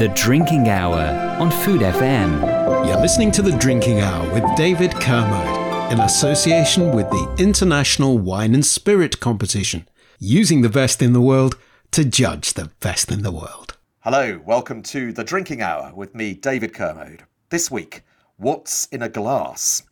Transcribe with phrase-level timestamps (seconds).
[0.00, 0.98] The Drinking Hour
[1.38, 2.86] on Food FM.
[2.86, 8.54] You're listening to The Drinking Hour with David Kermode in association with the International Wine
[8.54, 9.86] and Spirit Competition,
[10.18, 11.58] using the best in the world
[11.90, 13.76] to judge the best in the world.
[13.98, 17.24] Hello, welcome to The Drinking Hour with me, David Kermode.
[17.50, 18.00] This week,
[18.38, 19.82] what's in a glass?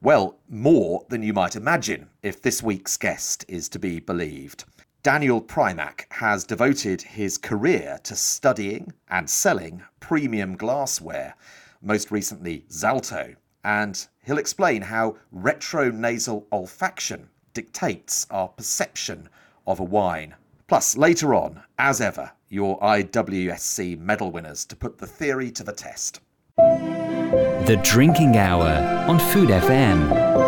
[0.00, 4.64] Well, more than you might imagine if this week's guest is to be believed.
[5.04, 11.34] Daniel Primack has devoted his career to studying and selling premium glassware,
[11.80, 19.28] most recently Zalto, and he'll explain how retronasal olfaction dictates our perception
[19.68, 20.34] of a wine.
[20.66, 25.72] Plus, later on, as ever, your IWSC medal winners to put the theory to the
[25.72, 26.20] test.
[26.56, 30.47] The Drinking Hour on Food FM.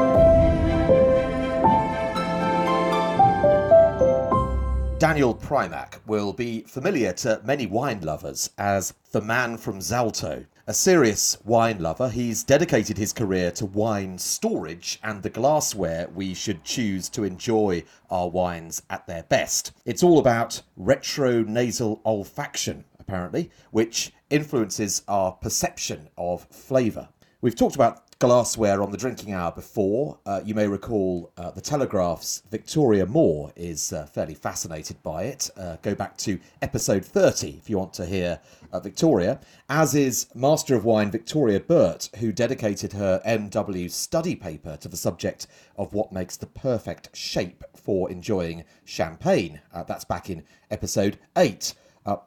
[5.01, 10.45] Daniel Primack will be familiar to many wine lovers as the man from Zalto.
[10.67, 16.35] A serious wine lover, he's dedicated his career to wine storage and the glassware we
[16.35, 19.73] should choose to enjoy our wines at their best.
[19.87, 27.09] It's all about retronasal olfaction, apparently, which influences our perception of flavour.
[27.41, 30.19] We've talked about glassware on the drinking hour before.
[30.27, 35.49] Uh, you may recall uh, the Telegraph's Victoria Moore is uh, fairly fascinated by it.
[35.57, 38.39] Uh, go back to episode 30 if you want to hear
[38.75, 39.41] uh, Victoria,
[39.71, 44.99] as is Master of Wine Victoria Burt, who dedicated her MW study paper to the
[44.99, 45.47] subject
[45.79, 49.63] of what makes the perfect shape for enjoying champagne.
[49.73, 51.73] Uh, that's back in episode 8.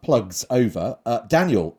[0.01, 0.97] plugs over.
[1.27, 1.77] Daniel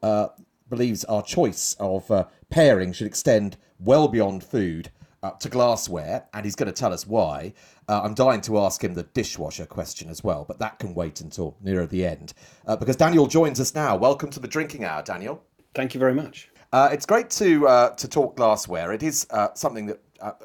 [0.71, 2.11] believes our choice of
[2.55, 4.89] pairing should extend well beyond food
[5.25, 7.53] uh, to glassware, and he's going to tell us why.
[7.89, 11.21] Uh, I'm dying to ask him the dishwasher question as well, but that can wait
[11.21, 12.33] until nearer the end.
[12.65, 13.97] Uh, because Daniel joins us now.
[13.97, 15.43] Welcome to the drinking hour, Daniel.
[15.75, 16.49] Thank you very much.
[16.73, 18.93] Uh, it's great to uh, to talk glassware.
[18.93, 20.01] It is uh, something that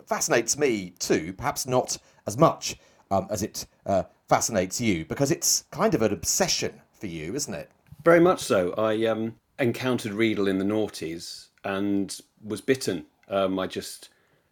[0.07, 1.95] fascinates me too, perhaps not
[2.25, 2.75] as much
[3.11, 3.67] um, as it
[4.27, 7.69] fascinates you, because it's kind of an obsession for you, isn't it?
[8.03, 8.73] Very much so.
[8.79, 13.05] I um, encountered Riedel in the noughties and was bitten.
[13.27, 14.09] Um, I just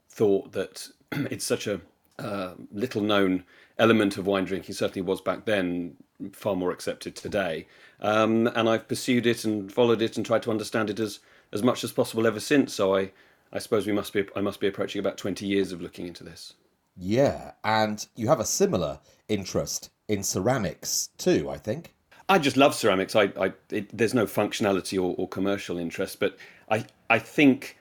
[0.10, 1.82] thought that it's such a
[2.20, 3.44] uh, little known
[3.80, 5.96] element of wine drinking, certainly was back then,
[6.34, 7.68] far more accepted today.
[8.02, 11.20] Um, and I've pursued it and followed it and tried to understand it as,
[11.52, 12.74] as much as possible ever since.
[12.74, 13.12] So I,
[13.54, 16.24] I suppose we must be I must be approaching about 20 years of looking into
[16.24, 16.54] this.
[16.98, 21.94] Yeah, and you have a similar interest in ceramics too, I think.
[22.30, 23.16] I just love ceramics.
[23.16, 26.38] I, I it, there's no functionality or, or, commercial interest, but
[26.70, 27.78] I, I think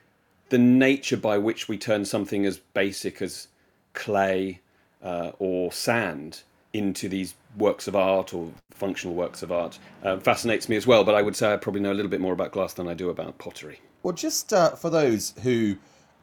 [0.49, 3.47] the nature by which we turn something as basic as
[3.93, 4.61] clay
[5.03, 6.41] uh, or sand
[6.73, 11.03] into these works of art or functional works of art uh, fascinates me as well.
[11.03, 12.93] But I would say I probably know a little bit more about glass than I
[12.93, 13.79] do about pottery.
[14.03, 15.77] Well, just uh, for those who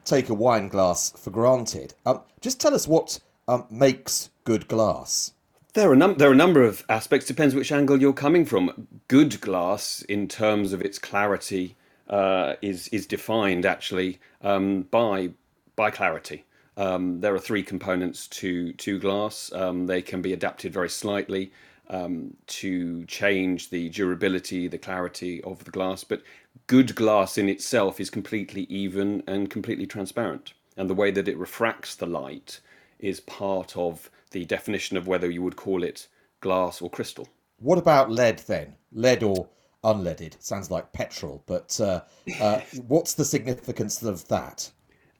[0.05, 5.33] take a wine glass for granted, um, just tell us what um, makes good glass.
[5.73, 7.27] There are, num- there are a number of aspects.
[7.27, 8.87] Depends which angle you're coming from.
[9.09, 11.75] Good glass, in terms of its clarity,
[12.09, 15.31] uh, is is defined actually um, by
[15.75, 16.45] by clarity.
[16.77, 19.51] Um, there are three components to to glass.
[19.53, 21.51] Um, they can be adapted very slightly
[21.89, 26.03] um, to change the durability, the clarity of the glass.
[26.03, 26.21] But
[26.67, 31.37] good glass in itself is completely even and completely transparent, and the way that it
[31.37, 32.59] refracts the light
[32.99, 36.07] is part of the definition of whether you would call it
[36.41, 37.27] glass or crystal.
[37.59, 38.75] What about lead then?
[38.91, 39.47] Lead or
[39.85, 40.41] unleaded?
[40.41, 42.01] Sounds like petrol, but uh,
[42.41, 44.71] uh, what's the significance of that?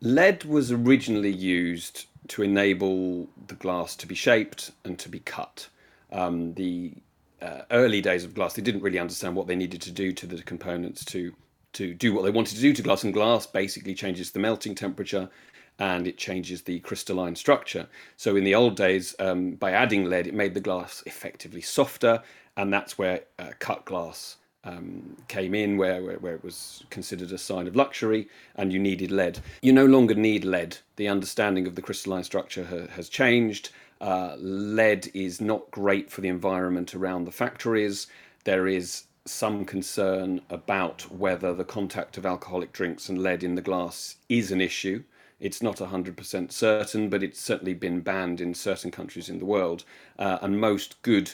[0.02, 5.70] Lead was originally used to enable the glass to be shaped and to be cut.
[6.12, 6.94] Um, the
[7.42, 10.26] uh, early days of glass, they didn't really understand what they needed to do to
[10.26, 11.34] the components to
[11.74, 14.76] to do what they wanted to do to glass, and glass basically changes the melting
[14.76, 15.30] temperature
[15.78, 17.88] and it changes the crystalline structure.
[18.16, 22.24] So in the old days, um, by adding lead, it made the glass effectively softer,
[22.56, 27.32] and that's where uh, cut glass um, came in, where, where, where it was considered
[27.32, 29.40] a sign of luxury, and you needed lead.
[29.62, 30.78] You no longer need lead.
[30.96, 33.70] The understanding of the crystalline structure ha- has changed.
[34.02, 38.08] Uh, lead is not great for the environment around the factories.
[38.44, 43.62] There is some concern about whether the contact of alcoholic drinks and lead in the
[43.62, 45.04] glass is an issue.
[45.40, 49.84] It's not 100% certain, but it's certainly been banned in certain countries in the world.
[50.18, 51.32] Uh, and most good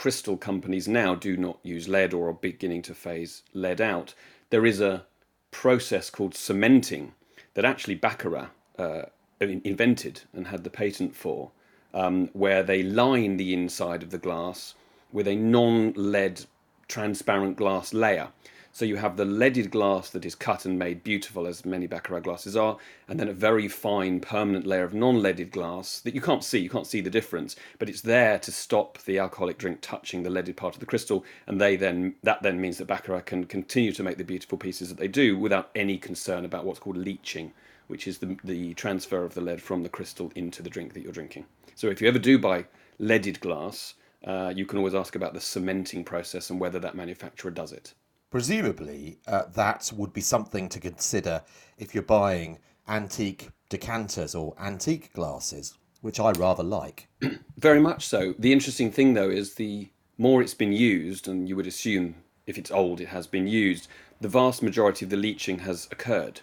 [0.00, 4.14] crystal companies now do not use lead or are beginning to phase lead out.
[4.48, 5.04] There is a
[5.50, 7.12] process called cementing
[7.52, 8.48] that actually Baccarat
[8.78, 9.02] uh,
[9.40, 11.50] invented and had the patent for,
[11.92, 14.74] um, where they line the inside of the glass
[15.12, 16.46] with a non lead
[16.88, 18.28] transparent glass layer.
[18.72, 22.20] So you have the leaded glass that is cut and made beautiful, as many Baccarat
[22.20, 22.78] glasses are,
[23.08, 26.60] and then a very fine permanent layer of non-leaded glass that you can't see.
[26.60, 30.30] You can't see the difference, but it's there to stop the alcoholic drink touching the
[30.30, 33.92] leaded part of the crystal, and they then that then means that Baccarat can continue
[33.92, 37.52] to make the beautiful pieces that they do without any concern about what's called leaching,
[37.88, 41.02] which is the the transfer of the lead from the crystal into the drink that
[41.02, 41.44] you're drinking.
[41.74, 42.66] So if you ever do buy
[43.00, 43.94] leaded glass,
[44.24, 47.94] uh, you can always ask about the cementing process and whether that manufacturer does it.
[48.30, 51.42] Presumably, uh, that would be something to consider
[51.78, 57.08] if you're buying antique decanters or antique glasses, which I rather like.
[57.58, 58.34] Very much so.
[58.38, 62.14] The interesting thing, though, is the more it's been used, and you would assume
[62.46, 63.88] if it's old, it has been used,
[64.20, 66.40] the vast majority of the leaching has occurred.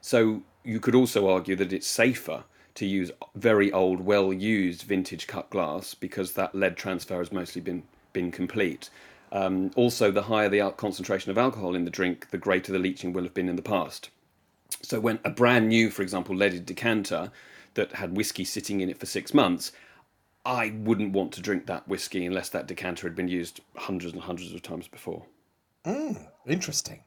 [0.00, 2.44] So you could also argue that it's safer
[2.74, 7.60] to use very old, well used vintage cut glass because that lead transfer has mostly
[7.60, 8.90] been, been complete.
[9.32, 13.12] Um, also, the higher the concentration of alcohol in the drink, the greater the leaching
[13.12, 14.10] will have been in the past.
[14.82, 17.32] So, when a brand new, for example, leaded decanter
[17.74, 19.72] that had whiskey sitting in it for six months,
[20.44, 24.22] I wouldn't want to drink that whiskey unless that decanter had been used hundreds and
[24.22, 25.24] hundreds of times before.
[25.86, 27.02] Mm, interesting.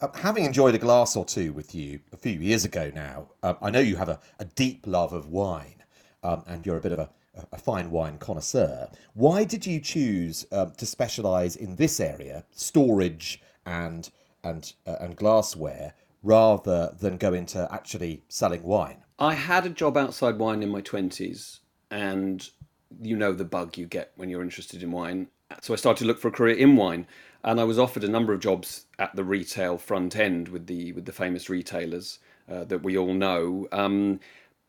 [0.00, 3.56] Uh, having enjoyed a glass or two with you a few years ago now, um,
[3.60, 5.82] I know you have a, a deep love of wine
[6.22, 7.10] um, and you're a bit of a,
[7.52, 8.88] a fine wine connoisseur.
[9.14, 14.10] Why did you choose um, to specialise in this area, storage and
[14.44, 19.04] and uh, and glassware, rather than go into actually selling wine?
[19.18, 22.48] I had a job outside wine in my twenties, and
[23.00, 25.28] you know the bug you get when you're interested in wine.
[25.60, 27.06] So I started to look for a career in wine,
[27.42, 30.92] and I was offered a number of jobs at the retail front end with the
[30.92, 32.18] with the famous retailers
[32.50, 33.68] uh, that we all know.
[33.72, 34.20] Um,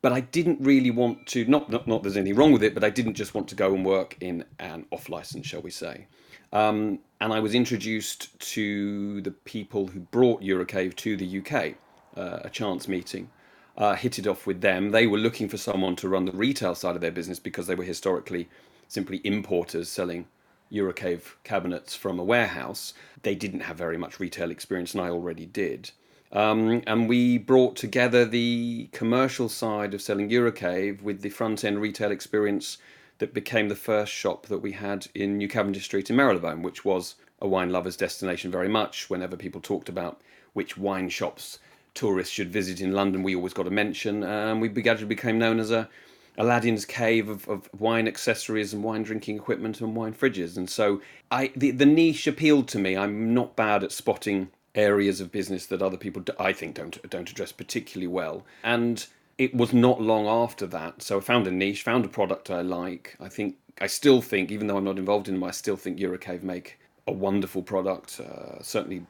[0.02, 1.46] but I didn't really want to.
[1.46, 3.74] Not, not not there's anything wrong with it, but I didn't just want to go
[3.74, 6.08] and work in an off license, shall we say?
[6.54, 11.76] Um, and I was introduced to the people who brought Eurocave to the UK,
[12.18, 13.30] uh, a chance meeting.
[13.78, 14.92] Uh, hit it off with them.
[14.92, 17.76] They were looking for someone to run the retail side of their business because they
[17.76, 18.50] were historically
[18.90, 20.28] simply importers selling
[20.72, 22.94] Eurocave cabinets from a warehouse.
[23.24, 25.92] They didn't have very much retail experience, and I already did.
[26.32, 31.82] Um, and we brought together the commercial side of selling Eurocave with the front end
[31.82, 32.78] retail experience
[33.18, 36.86] that became the first shop that we had in New Cavendish Street in Marylebone, which
[36.86, 39.10] was a wine lover's destination very much.
[39.10, 40.22] Whenever people talked about
[40.54, 41.60] which wine shops
[41.94, 44.24] tourists should visit in London, we always got a mention.
[44.24, 45.90] And we gradually became known as a
[46.38, 50.56] Aladdin's cave of, of wine accessories and wine drinking equipment and wine fridges.
[50.56, 52.96] And so I the, the niche appealed to me.
[52.96, 54.50] I'm not bad at spotting
[54.80, 58.46] areas of business that other people, I think, don't don't address particularly well.
[58.64, 59.06] And
[59.38, 62.62] it was not long after that, so I found a niche, found a product I
[62.62, 63.16] like.
[63.20, 65.98] I think I still think, even though I'm not involved in them, I still think
[66.00, 68.20] Eurocave make a wonderful product.
[68.20, 69.06] Uh, certainly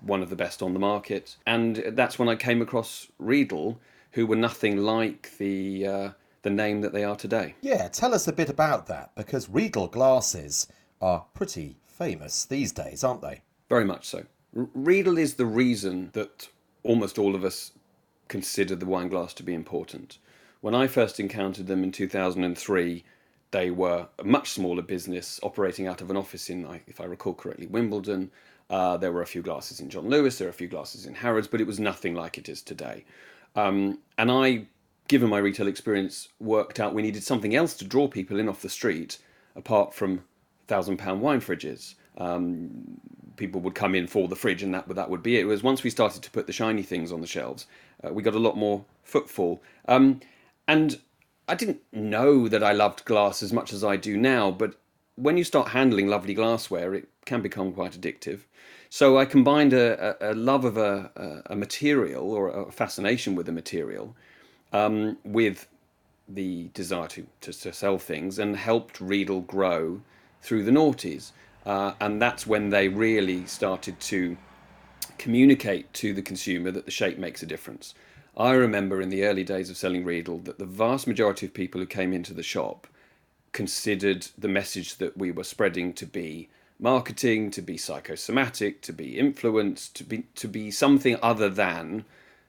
[0.00, 1.36] one of the best on the market.
[1.46, 3.80] And that's when I came across Riedel,
[4.12, 6.10] who were nothing like the uh,
[6.42, 7.54] the name that they are today.
[7.60, 10.68] Yeah, tell us a bit about that because Riedel glasses
[11.00, 13.42] are pretty famous these days, aren't they?
[13.68, 14.24] Very much so.
[14.56, 16.48] Riedel is the reason that
[16.82, 17.72] almost all of us
[18.28, 20.16] consider the wine glass to be important.
[20.62, 23.04] When I first encountered them in 2003,
[23.50, 27.34] they were a much smaller business operating out of an office in, if I recall
[27.34, 28.30] correctly, Wimbledon.
[28.70, 31.14] Uh, there were a few glasses in John Lewis, there were a few glasses in
[31.14, 33.04] Harrods, but it was nothing like it is today.
[33.56, 34.66] Um, and I,
[35.06, 38.62] given my retail experience, worked out we needed something else to draw people in off
[38.62, 39.18] the street
[39.54, 40.24] apart from
[40.66, 41.94] thousand pound wine fridges.
[42.16, 42.98] Um,
[43.36, 45.42] people would come in for the fridge, and that that would be it.
[45.42, 47.66] It was once we started to put the shiny things on the shelves,
[48.04, 49.62] uh, we got a lot more footfall.
[49.88, 50.20] Um,
[50.68, 50.98] and
[51.48, 54.74] I didn't know that I loved glass as much as I do now, but
[55.14, 58.40] when you start handling lovely glassware, it can become quite addictive.
[58.90, 63.48] So I combined a, a, a love of a, a, material or a fascination with
[63.48, 64.14] a material
[64.72, 65.66] um, with
[66.28, 70.00] the desire to, to, to, sell things and helped Riedel grow
[70.42, 71.32] through the noughties.
[71.66, 74.36] Uh, and that's when they really started to
[75.18, 77.92] communicate to the consumer that the shape makes a difference.
[78.36, 81.80] I remember in the early days of selling Riedel that the vast majority of people
[81.80, 82.86] who came into the shop
[83.52, 89.18] considered the message that we were spreading to be marketing, to be psychosomatic, to be
[89.18, 92.04] influenced, to be to be something other than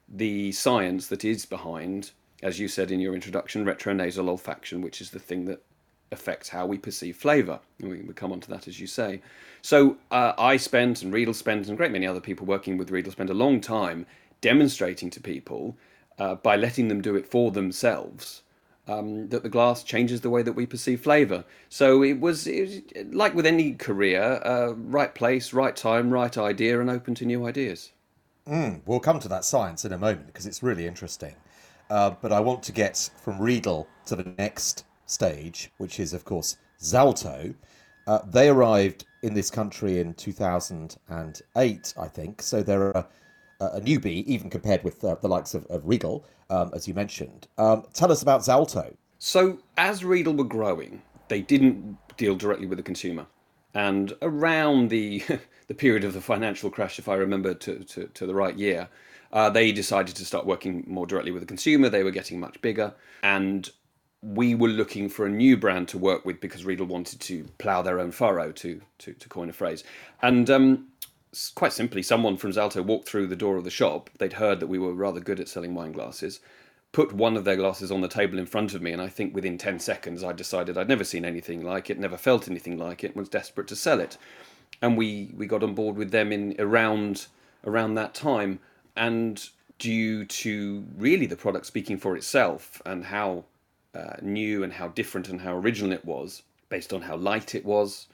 [0.10, 2.12] the science that is behind,
[2.44, 5.64] as you said in your introduction, retronasal olfaction, which is the thing that
[6.12, 7.60] affects how we perceive flavour.
[7.80, 9.22] We, we come on to that, as you say.
[9.62, 12.92] So uh, I spent, and Riedel spent, and a great many other people working with
[12.92, 14.06] Riedel spent a long time
[14.42, 15.78] demonstrating to people
[16.20, 18.44] uh, by letting them do it for themselves
[18.88, 21.44] um, that the glass changes the way that we perceive flavour.
[21.70, 26.38] So it was, it was, like with any career, uh, right place, right time, right
[26.38, 27.92] idea, and open to new ideas.
[28.48, 31.36] Mm, we'll come to that science in a moment because it's really interesting.
[31.90, 36.24] Uh, but I want to get from Riedel to the next stage, which is, of
[36.26, 37.56] course, Zalto.
[38.06, 42.42] Uh, they arrived in this country in 2008, I think.
[42.42, 43.08] So they're a,
[43.60, 47.48] a newbie, even compared with uh, the likes of, of Riedel, um, as you mentioned.
[47.58, 48.94] Um, tell us about Zalto.
[49.20, 53.26] So, as Riedel were growing, they didn't deal directly with the consumer.
[53.74, 55.24] And around the
[55.68, 58.88] the period of the financial crash, if I remember to, to, to the right year,
[59.34, 61.90] uh, they decided to start working more directly with the consumer.
[61.90, 62.94] They were getting much bigger.
[63.24, 63.70] And
[64.22, 67.82] we were looking for a new brand to work with because Riedel wanted to plough
[67.82, 69.84] their own furrow, to, to, to coin a phrase.
[70.22, 70.88] And um,
[71.56, 74.10] quite simply, someone from Zalto walked through the door of the shop.
[74.18, 76.40] They'd heard that we were rather good at selling wine glasses,
[76.92, 79.36] put one of their glasses on the table in front of me, and I think
[79.36, 83.04] within 10 seconds I decided I'd never seen anything like it, never felt anything like
[83.04, 84.18] it, and was desperate to sell it
[84.82, 87.28] and we we got on board with them in around
[87.66, 88.60] around that time
[88.96, 93.44] and due to really the product speaking for itself and how
[93.98, 97.66] uh, new and how different and how original it was based on how light it
[97.66, 98.08] was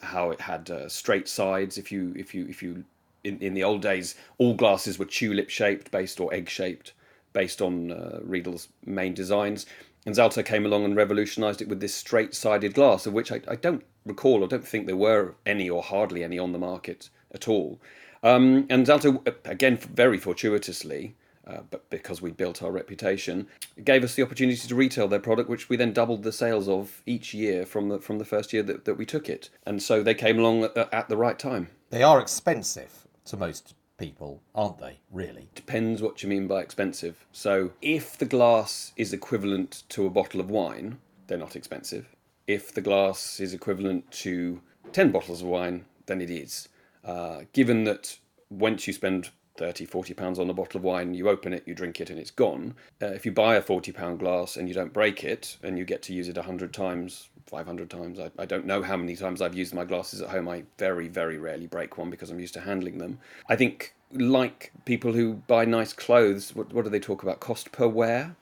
[0.00, 2.84] how it had uh, straight sides if you if you if you
[3.24, 6.92] in, in the old days all glasses were tulip shaped based or egg shaped
[7.32, 9.66] based on uh, Riedel's main designs
[10.04, 13.40] and Zalto came along and revolutionized it with this straight sided glass of which I,
[13.46, 17.08] I don't recall, I don't think there were any or hardly any on the market
[17.32, 17.80] at all.
[18.22, 21.14] Um, and Zalto, again, very fortuitously,
[21.46, 23.46] uh, but because we built our reputation,
[23.76, 26.68] it gave us the opportunity to retail their product, which we then doubled the sales
[26.68, 29.50] of each year from the from the first year that, that we took it.
[29.66, 31.68] And so they came along at, at the right time.
[31.90, 34.98] They are expensive to most people, aren't they?
[35.10, 35.48] Really?
[35.54, 37.24] Depends what you mean by expensive.
[37.32, 42.06] So if the glass is equivalent to a bottle of wine, they're not expensive
[42.46, 44.60] if the glass is equivalent to
[44.92, 46.68] 10 bottles of wine, then it is.
[47.04, 48.18] Uh, given that
[48.50, 51.74] once you spend 30, 40 pounds on a bottle of wine, you open it, you
[51.74, 52.74] drink it, and it's gone.
[53.00, 55.84] Uh, if you buy a 40 pound glass and you don't break it and you
[55.84, 59.42] get to use it 100 times, 500 times, I, I don't know how many times
[59.42, 60.48] I've used my glasses at home.
[60.48, 63.18] I very, very rarely break one because I'm used to handling them.
[63.48, 67.40] I think, like people who buy nice clothes, what, what do they talk about?
[67.40, 68.36] Cost per wear?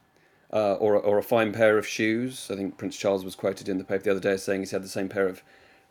[0.53, 2.49] uh, or, or a fine pair of shoes.
[2.51, 4.83] I think Prince Charles was quoted in the paper the other day saying he's had
[4.83, 5.43] the same pair of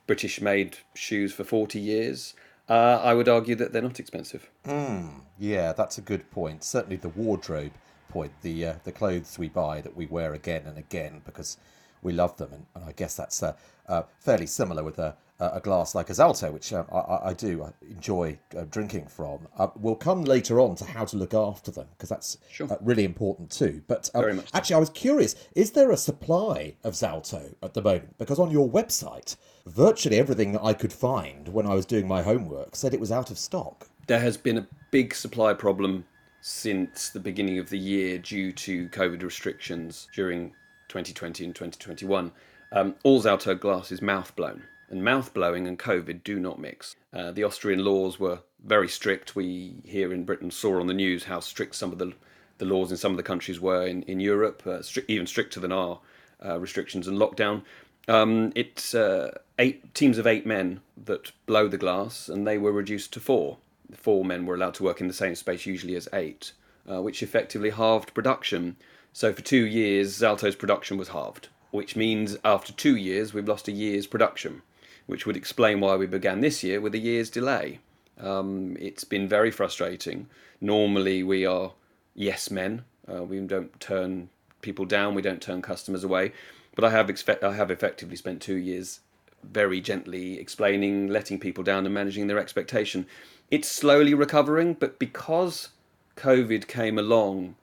[0.07, 2.33] British made shoes for 40 years.
[2.69, 4.49] Uh, I would argue that they're not expensive.
[4.65, 6.63] Mm, yeah, that's a good point.
[6.63, 7.71] Certainly the wardrobe
[8.09, 11.57] point, the uh, the clothes we buy that we wear again and again because
[12.03, 13.55] we love them, and, and I guess that's uh,
[13.87, 17.71] uh fairly similar with a, a glass like a Zalto, which uh, I, I, do
[17.89, 19.47] enjoy uh, drinking from.
[19.57, 22.71] Uh, we'll come later on to how to look after them because that's sure.
[22.71, 23.81] Uh, really important too.
[23.87, 28.17] But um, actually, I was curious: is there a supply of Zalto at the moment?
[28.17, 32.21] Because on your website, virtually everything that I could find when I was doing my
[32.21, 33.87] homework said it was out of stock.
[34.07, 36.03] There has been a big supply problem
[36.41, 40.49] since the beginning of the year due to COVID restrictions during
[40.89, 42.31] 2020 and 2021.
[42.71, 46.95] Um, all Zalto glass is mouth blown and mouth blowing and COVID do not mix.
[47.13, 49.35] Uh, the Austrian laws were very strict.
[49.35, 52.13] We here in Britain saw on the news how strict some of the,
[52.57, 55.59] the laws in some of the countries were in, in Europe, uh, stri- even stricter
[55.59, 55.99] than our
[56.43, 57.61] uh, restrictions and lockdown.
[58.07, 62.71] Um, it's uh, eight teams of eight men that blow the glass, and they were
[62.71, 63.57] reduced to four.
[63.93, 66.53] Four men were allowed to work in the same space, usually as eight,
[66.91, 68.77] uh, which effectively halved production.
[69.13, 73.67] So for two years, Zalto's production was halved, which means after two years, we've lost
[73.67, 74.63] a year's production
[75.09, 77.79] which would explain why we began this year with a year's delay.
[78.19, 80.27] Um, it's been very frustrating.
[80.61, 81.71] Normally, we are
[82.13, 82.83] yes men.
[83.11, 84.29] Uh, we don't turn
[84.61, 85.15] people down.
[85.15, 86.31] We don't turn customers away.
[86.75, 88.99] But I have expect I have effectively spent two years
[89.41, 93.07] very gently explaining, letting people down, and managing their expectation.
[93.49, 95.69] It's slowly recovering, but because
[96.17, 97.55] COVID came along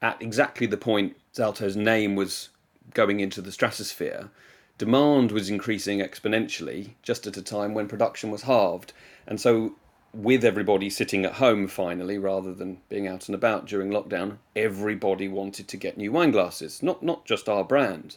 [0.00, 2.48] at exactly the point Zalto's name was
[2.94, 4.30] going into the stratosphere,
[4.78, 8.92] demand was increasing exponentially just at a time when production was halved.
[9.26, 9.74] And so,
[10.12, 15.26] with everybody sitting at home finally, rather than being out and about during lockdown, everybody
[15.26, 16.82] wanted to get new wine glasses.
[16.82, 18.16] Not not just our brand,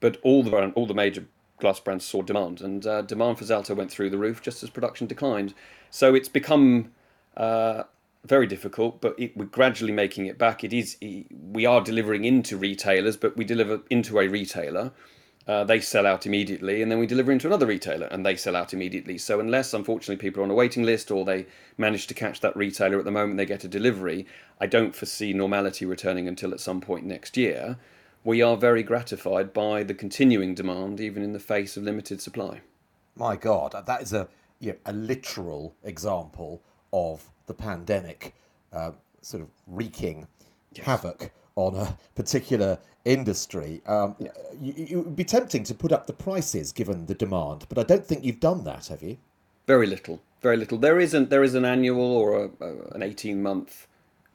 [0.00, 1.26] but all the all the major
[1.58, 4.70] glass brands saw demand, and uh, demand for Zalto went through the roof just as
[4.70, 5.54] production declined.
[5.90, 6.92] So it's become
[7.36, 7.84] uh,
[8.24, 10.64] very difficult, but it, we're gradually making it back.
[10.64, 14.92] It is we are delivering into retailers, but we deliver into a retailer.
[15.48, 18.54] Uh, they sell out immediately, and then we deliver into another retailer, and they sell
[18.54, 19.16] out immediately.
[19.16, 21.46] So unless, unfortunately, people are on a waiting list or they
[21.78, 24.26] manage to catch that retailer at the moment they get a delivery,
[24.60, 27.78] I don't foresee normality returning until at some point next year.
[28.24, 32.60] We are very gratified by the continuing demand, even in the face of limited supply.
[33.16, 34.28] My God, that is a
[34.60, 36.62] you know, a literal example
[36.92, 38.34] of the pandemic
[38.72, 40.26] uh, sort of wreaking
[40.74, 40.84] yes.
[40.84, 43.82] havoc on a particular industry.
[43.86, 44.30] Um, yeah.
[44.60, 47.82] you, it would be tempting to put up the prices given the demand, but I
[47.82, 49.16] don't think you've done that, have you?
[49.66, 50.78] Very little, very little.
[50.78, 51.30] There isn't.
[51.30, 53.86] There is an annual or a, a, an eighteen month,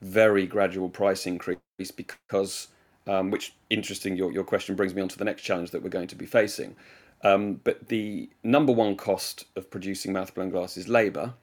[0.02, 2.68] very gradual price increase because,
[3.08, 4.18] um, which interesting.
[4.18, 6.26] Your your question brings me on to the next challenge that we're going to be
[6.26, 6.76] facing.
[7.24, 11.34] Um, but the number one cost of producing mouth blown glass is labour,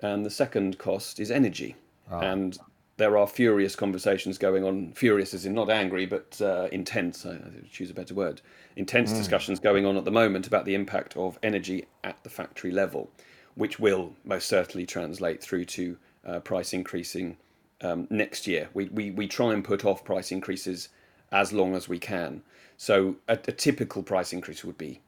[0.00, 1.74] and the second cost is energy.
[2.10, 2.20] Oh.
[2.20, 2.56] And
[2.98, 4.92] there are furious conversations going on.
[4.92, 7.24] Furious as in not angry, but uh, intense.
[7.24, 7.40] I, I
[7.70, 8.42] choose a better word.
[8.76, 9.16] Intense mm.
[9.16, 13.08] discussions going on at the moment about the impact of energy at the factory level,
[13.54, 17.36] which will most certainly translate through to uh, price increasing
[17.82, 18.68] um, next year.
[18.74, 20.88] We, we we try and put off price increases
[21.30, 22.42] as long as we can.
[22.76, 25.00] So a, a typical price increase would be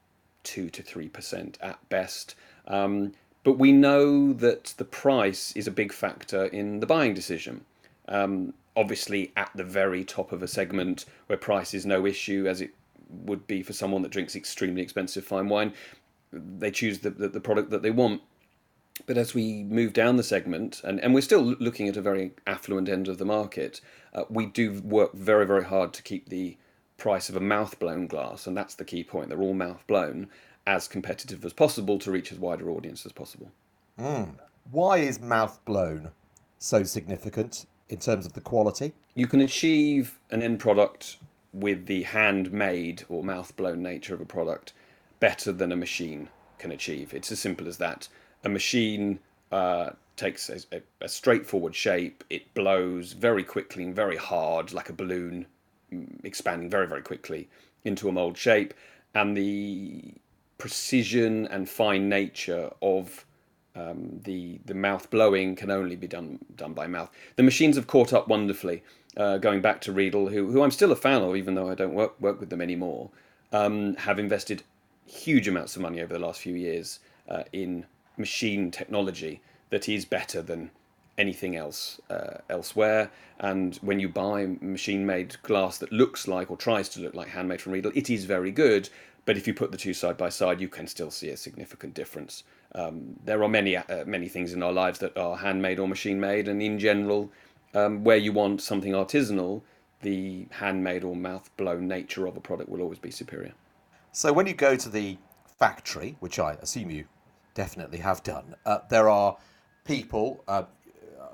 [0.43, 2.35] two to three percent at best.
[2.67, 3.11] Um,
[3.43, 7.65] but we know that the price is a big factor in the buying decision.
[8.11, 12.61] Um, obviously, at the very top of a segment where price is no issue, as
[12.61, 12.71] it
[13.09, 15.73] would be for someone that drinks extremely expensive fine wine,
[16.31, 18.21] they choose the, the, the product that they want.
[19.07, 22.33] But as we move down the segment, and, and we're still looking at a very
[22.45, 23.81] affluent end of the market,
[24.13, 26.57] uh, we do work very, very hard to keep the
[26.97, 29.29] price of a mouth blown glass, and that's the key point.
[29.29, 30.27] They're all mouth blown,
[30.67, 33.51] as competitive as possible to reach as wider audience as possible.
[33.99, 34.35] Mm.
[34.69, 36.11] Why is mouth blown
[36.59, 38.93] so significant in terms of the quality?
[39.13, 41.17] You can achieve an end product
[41.53, 44.73] with the handmade or mouth blown nature of a product
[45.19, 47.13] better than a machine can achieve.
[47.13, 48.07] It's as simple as that.
[48.45, 49.19] A machine
[49.51, 54.89] uh, takes a, a, a, straightforward shape, it blows very quickly and very hard, like
[54.89, 55.45] a balloon,
[55.93, 57.49] mm, expanding very, very quickly
[57.83, 58.73] into a mold shape.
[59.13, 60.13] And the
[60.57, 63.25] precision and fine nature of
[63.75, 67.09] um, the the mouth blowing can only be done done by mouth.
[67.35, 68.83] The machines have caught up wonderfully.
[69.17, 71.75] Uh, going back to Riedel, who who I'm still a fan of, even though I
[71.75, 73.09] don't work work with them anymore,
[73.51, 74.63] um, have invested
[75.05, 77.85] huge amounts of money over the last few years uh, in
[78.17, 80.71] machine technology that is better than
[81.17, 83.11] anything else uh, elsewhere.
[83.39, 87.29] And when you buy machine made glass that looks like or tries to look like
[87.29, 88.89] handmade from Riedel, it is very good.
[89.25, 91.93] But if you put the two side by side, you can still see a significant
[91.93, 92.43] difference.
[92.73, 96.19] Um, there are many uh, many things in our lives that are handmade or machine
[96.19, 97.31] made, and in general,
[97.73, 99.61] um, where you want something artisanal,
[100.01, 103.53] the handmade or mouth blown nature of a product will always be superior.
[104.11, 107.05] So when you go to the factory, which I assume you
[107.53, 109.37] definitely have done, uh, there are
[109.85, 110.63] people, uh,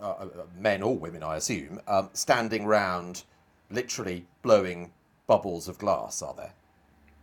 [0.02, 0.28] uh, uh
[0.60, 3.24] men or women, I assume, um, standing round,
[3.70, 4.92] literally blowing
[5.28, 6.22] bubbles of glass.
[6.22, 6.54] Are there?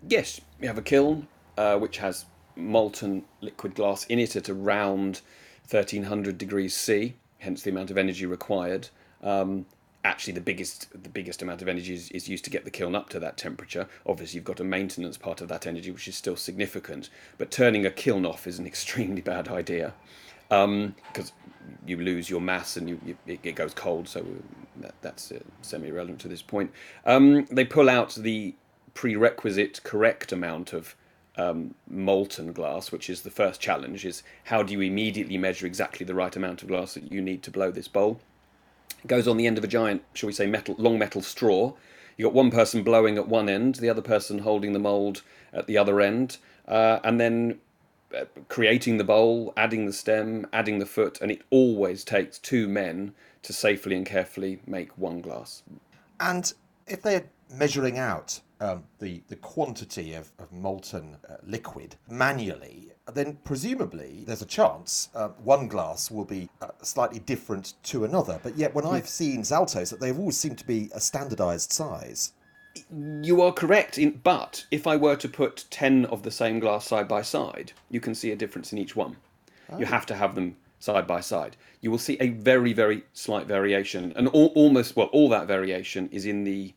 [0.09, 5.21] Yes, we have a kiln uh, which has molten liquid glass in it at around
[5.71, 8.89] 1300 degrees C, hence the amount of energy required.
[9.23, 9.67] Um,
[10.05, 12.95] actually, the biggest the biggest amount of energy is, is, used to get the kiln
[12.95, 13.89] up to that temperature.
[14.07, 17.09] Obviously, you've got a maintenance part of that energy, which is still significant.
[17.39, 19.95] But turning a kiln off is an extremely bad idea
[20.49, 20.95] because um,
[21.87, 24.09] you lose your mass and you, you, it, goes cold.
[24.09, 24.25] So
[24.77, 26.71] that, that's uh, semi-relevant to this point.
[27.07, 28.55] Um, they pull out the
[28.93, 30.95] prerequisite correct amount of
[31.37, 36.07] um, molten glass, which is the first challenge, is how do you immediately measure exactly
[36.07, 38.21] the right amount of glass that you need to blow this bowl?
[39.03, 41.75] It goes on the end of a giant, shall we say, metal, long metal straw.
[42.17, 45.67] You got one person blowing at one end, the other person holding the mold at
[45.67, 47.59] the other end, uh, and then
[48.17, 52.69] uh, creating the bowl, adding the stem, adding the foot, and it always takes two
[52.69, 55.63] men to safely and carefully make one glass.
[56.21, 56.53] And
[56.87, 63.39] if they're measuring out um, the the quantity of, of molten uh, liquid manually, then
[63.45, 68.41] presumably there's a chance uh, one glass will be uh, slightly different to another.
[68.43, 72.33] But yet, when I've seen Zaltos, that they've always seemed to be a standardised size.
[73.23, 76.87] You are correct, in, but if I were to put ten of the same glass
[76.87, 79.17] side by side, you can see a difference in each one.
[79.71, 79.79] Oh.
[79.79, 81.57] You have to have them side by side.
[81.81, 86.09] You will see a very, very slight variation, and all, almost well, all that variation
[86.11, 86.75] is in the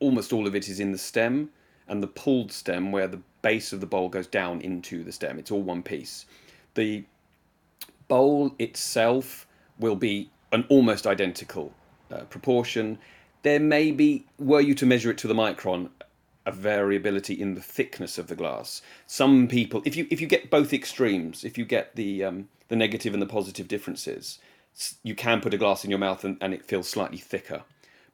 [0.00, 1.50] almost all of it is in the stem
[1.88, 5.38] and the pulled stem where the base of the bowl goes down into the stem.
[5.38, 6.26] It's all one piece.
[6.74, 7.04] The
[8.08, 9.46] bowl itself
[9.78, 11.72] will be an almost identical
[12.10, 12.98] uh, proportion.
[13.42, 15.90] There may be, were you to measure it to the micron,
[16.46, 18.82] a variability in the thickness of the glass.
[19.06, 22.76] Some people, if you if you get both extremes, if you get the um, the
[22.76, 24.38] negative and the positive differences,
[25.02, 27.62] you can put a glass in your mouth and, and it feels slightly thicker.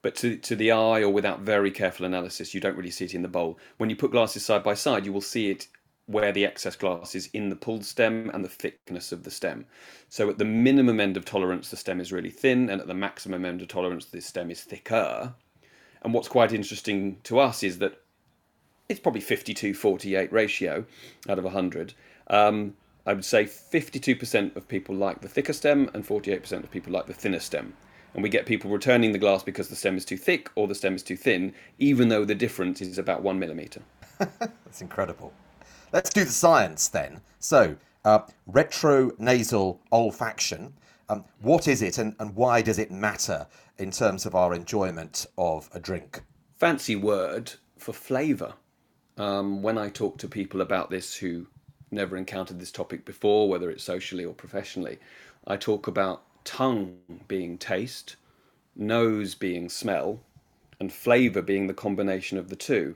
[0.01, 3.13] But to, to the eye or without very careful analysis, you don't really see it
[3.13, 3.59] in the bowl.
[3.77, 5.67] When you put glasses side by side, you will see it
[6.07, 9.65] where the excess glass is in the pulled stem and the thickness of the stem.
[10.09, 12.93] So at the minimum end of tolerance, the stem is really thin, and at the
[12.93, 15.33] maximum end of tolerance, the stem is thicker.
[16.01, 18.01] And what's quite interesting to us is that
[18.89, 20.85] it's probably 52 48 ratio
[21.29, 21.93] out of 100.
[22.27, 26.93] Um, I would say 52% of people like the thicker stem and 48% of people
[26.93, 27.73] like the thinner stem.
[28.13, 30.75] And we get people returning the glass because the stem is too thick or the
[30.75, 33.81] stem is too thin, even though the difference is about one millimeter.
[34.19, 35.33] That's incredible.
[35.93, 37.21] Let's do the science then.
[37.39, 38.19] So, uh,
[38.49, 40.71] retronasal olfaction.
[41.09, 43.47] Um, what is it and, and why does it matter
[43.77, 46.21] in terms of our enjoyment of a drink?
[46.57, 48.53] Fancy word for flavour.
[49.17, 51.47] Um, when I talk to people about this who
[51.91, 54.97] never encountered this topic before, whether it's socially or professionally,
[55.47, 58.15] I talk about tongue being taste,
[58.75, 60.19] nose being smell,
[60.79, 62.95] and flavour being the combination of the two.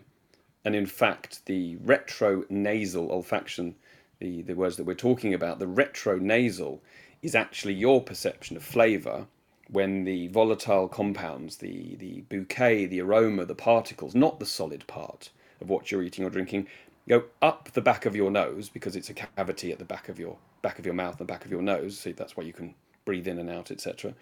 [0.63, 3.75] And in fact, the retronasal olfaction,
[4.19, 6.79] the, the words that we're talking about, the retronasal
[7.21, 9.27] is actually your perception of flavour
[9.69, 15.29] when the volatile compounds, the, the bouquet, the aroma, the particles, not the solid part
[15.61, 16.67] of what you're eating or drinking,
[17.07, 20.19] go up the back of your nose because it's a cavity at the back of
[20.19, 21.97] your back of your mouth, and back of your nose.
[21.97, 22.73] So that's why you can
[23.05, 24.13] breathe in and out, etc.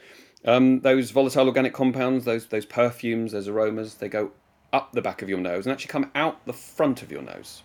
[0.45, 4.31] Um, those volatile organic compounds, those those perfumes, those aromas, they go
[4.71, 7.63] up the back of your nose and actually come out the front of your nose.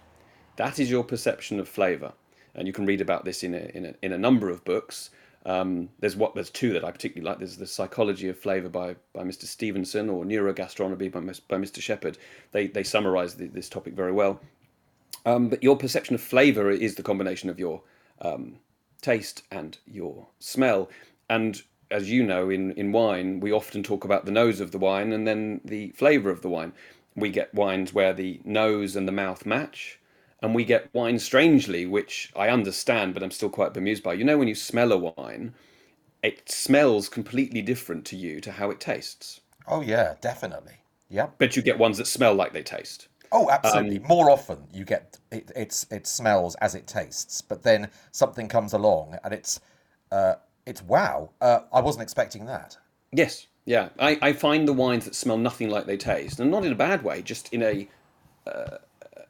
[0.57, 2.13] That is your perception of flavour,
[2.55, 5.11] and you can read about this in a in a, in a number of books.
[5.47, 7.39] Um, there's what there's two that I particularly like.
[7.39, 9.45] There's the Psychology of Flavour by, by Mr.
[9.45, 11.81] Stevenson or Neurogastronomy by, by Mr.
[11.81, 12.19] Shepherd.
[12.53, 14.41] They they summarise the, this topic very well.
[15.25, 17.83] Um, but your perception of flavour is the combination of your
[18.21, 18.57] um,
[19.01, 20.89] taste and your smell.
[21.31, 24.79] And as you know, in, in wine, we often talk about the nose of the
[24.79, 26.73] wine and then the flavour of the wine.
[27.17, 29.99] We get wines where the nose and the mouth match,
[30.43, 34.15] and we get wine strangely, which I understand, but I'm still quite bemused by.
[34.15, 35.55] You know, when you smell a wine,
[36.23, 39.41] it smells completely different to you to how it tastes.
[39.69, 40.79] Oh, yeah, definitely.
[41.11, 41.35] Yep.
[41.39, 43.09] But you get ones that smell like they taste.
[43.31, 43.99] Oh, absolutely.
[43.99, 48.49] Um, More often, you get it, it's it smells as it tastes, but then something
[48.49, 49.61] comes along and it's
[50.11, 50.37] uh,
[50.69, 51.31] it's wow.
[51.41, 52.77] Uh, I wasn't expecting that.
[53.13, 53.89] Yes, yeah.
[53.99, 56.77] I, I find the wines that smell nothing like they taste, and not in a
[56.77, 57.89] bad way, just in a
[58.47, 58.79] uh,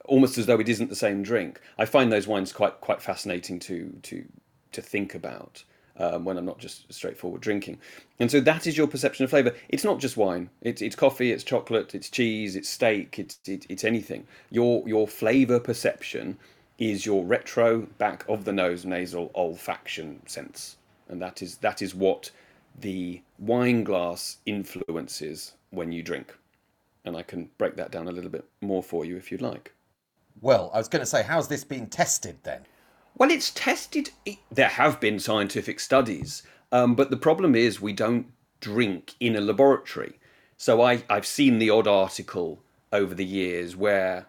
[0.04, 1.60] almost as though it isn't the same drink.
[1.78, 4.24] I find those wines quite quite fascinating to to
[4.72, 5.64] to think about
[5.98, 7.78] um, when I'm not just straightforward drinking.
[8.18, 9.54] And so that is your perception of flavour.
[9.68, 10.50] It's not just wine.
[10.62, 14.26] It's, it's coffee, it's chocolate, it's cheese, it's steak, it's, it, it's anything.
[14.50, 16.38] Your, your flavour perception
[16.78, 20.76] is your retro back of the nose nasal olfaction sense.
[21.08, 22.30] And that is, that is what
[22.78, 26.36] the wine glass influences when you drink.
[27.04, 29.72] And I can break that down a little bit more for you if you'd like.
[30.40, 32.66] Well, I was going to say, how's this been tested then?
[33.16, 34.10] Well, it's tested.
[34.52, 38.26] There have been scientific studies, um, but the problem is we don't
[38.60, 40.20] drink in a laboratory.
[40.56, 44.26] So I, I've seen the odd article over the years where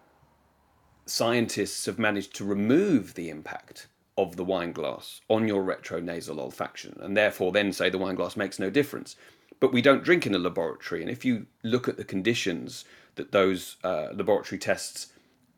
[1.06, 3.88] scientists have managed to remove the impact
[4.22, 8.36] of the wine glass on your retronasal olfaction and therefore then say the wine glass
[8.36, 9.16] makes no difference.
[9.58, 11.02] But we don't drink in a laboratory.
[11.02, 12.84] And if you look at the conditions
[13.16, 15.08] that those uh, laboratory tests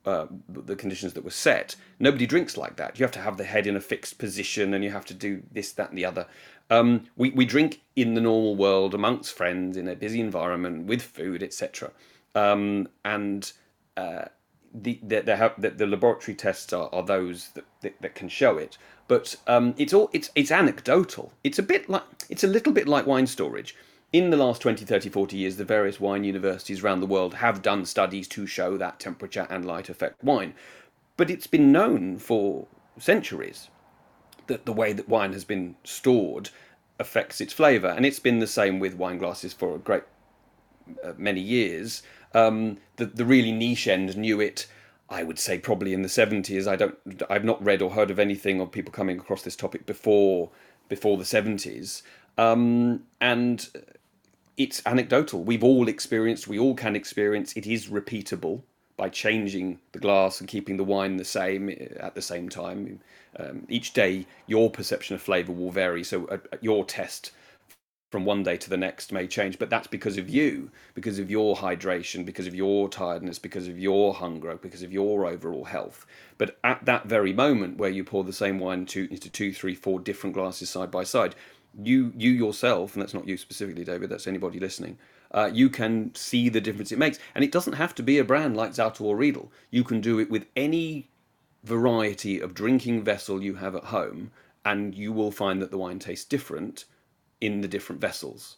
[0.04, 1.76] uh, the conditions that were set.
[2.00, 2.98] Nobody drinks like that.
[2.98, 5.42] You have to have the head in a fixed position, and you have to do
[5.52, 6.26] this, that, and the other.
[6.70, 11.02] Um, we we drink in the normal world amongst friends in a busy environment with
[11.02, 11.92] food, etc.
[12.34, 13.52] Um, and
[13.96, 14.24] uh,
[14.74, 18.78] the the, the, the laboratory tests are, are those that, that, that can show it.
[19.08, 21.32] But um, it's all it's it's anecdotal.
[21.44, 23.74] It's a bit like it's a little bit like wine storage
[24.12, 27.62] in the last 20, 30, 40 years, the various wine universities around the world have
[27.62, 30.54] done studies to show that temperature and light affect wine.
[31.16, 32.66] But it's been known for
[32.98, 33.68] centuries
[34.48, 36.50] that the way that wine has been stored
[36.98, 37.88] affects its flavour.
[37.88, 40.04] And it's been the same with wine glasses for a great
[41.16, 42.02] many years.
[42.34, 44.66] Um, the, the really niche end knew it.
[45.10, 46.66] I would say probably in the 70s.
[46.66, 46.96] I don't.
[47.28, 50.50] I've not read or heard of anything of people coming across this topic before
[50.88, 52.02] before the 70s.
[52.38, 53.68] Um, and
[54.56, 55.42] it's anecdotal.
[55.42, 58.62] We've all experienced, we all can experience, it is repeatable
[58.96, 63.00] by changing the glass and keeping the wine the same at the same time.
[63.38, 66.04] Um, each day, your perception of flavour will vary.
[66.04, 67.32] So uh, your test
[68.12, 71.30] from one day to the next may change, but that's because of you, because of
[71.30, 76.04] your hydration, because of your tiredness, because of your hunger, because of your overall health.
[76.36, 79.74] But at that very moment where you pour the same wine into, into two, three,
[79.74, 81.34] four different glasses side by side,
[81.82, 84.98] you you yourself, and that's not you specifically, David, that's anybody listening,
[85.30, 87.18] uh, you can see the difference it makes.
[87.34, 89.50] And it doesn't have to be a brand like Zalto or Riedel.
[89.70, 91.08] You can do it with any
[91.64, 94.32] variety of drinking vessel you have at home,
[94.66, 96.84] and you will find that the wine tastes different
[97.42, 98.56] in the different vessels.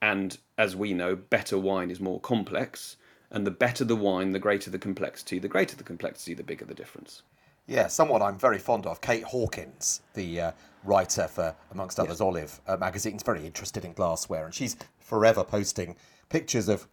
[0.00, 2.96] And as we know, better wine is more complex,
[3.30, 5.38] and the better the wine, the greater the complexity.
[5.38, 7.22] The greater the complexity, the bigger the difference.
[7.68, 12.20] Yeah, someone I'm very fond of, Kate Hawkings, the uh, writer for, amongst others, yes.
[12.20, 15.94] Olive uh, magazine, is very interested in glassware, and she's forever posting
[16.28, 16.88] pictures of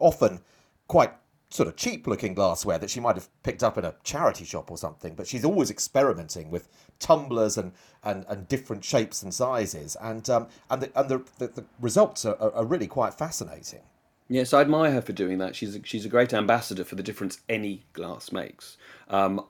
[0.00, 0.40] often
[0.86, 1.12] quite
[1.50, 4.70] sort of cheap looking glassware that she might have picked up in a charity shop
[4.70, 7.72] or something, but she's always experimenting with tumblers and,
[8.04, 9.96] and, and different shapes and sizes.
[10.00, 13.80] And, um, and, the, and the, the, the results are, are really quite fascinating.
[14.28, 15.56] Yes, I admire her for doing that.
[15.56, 18.76] She's a, she's a great ambassador for the difference any glass makes.
[19.08, 19.46] Um,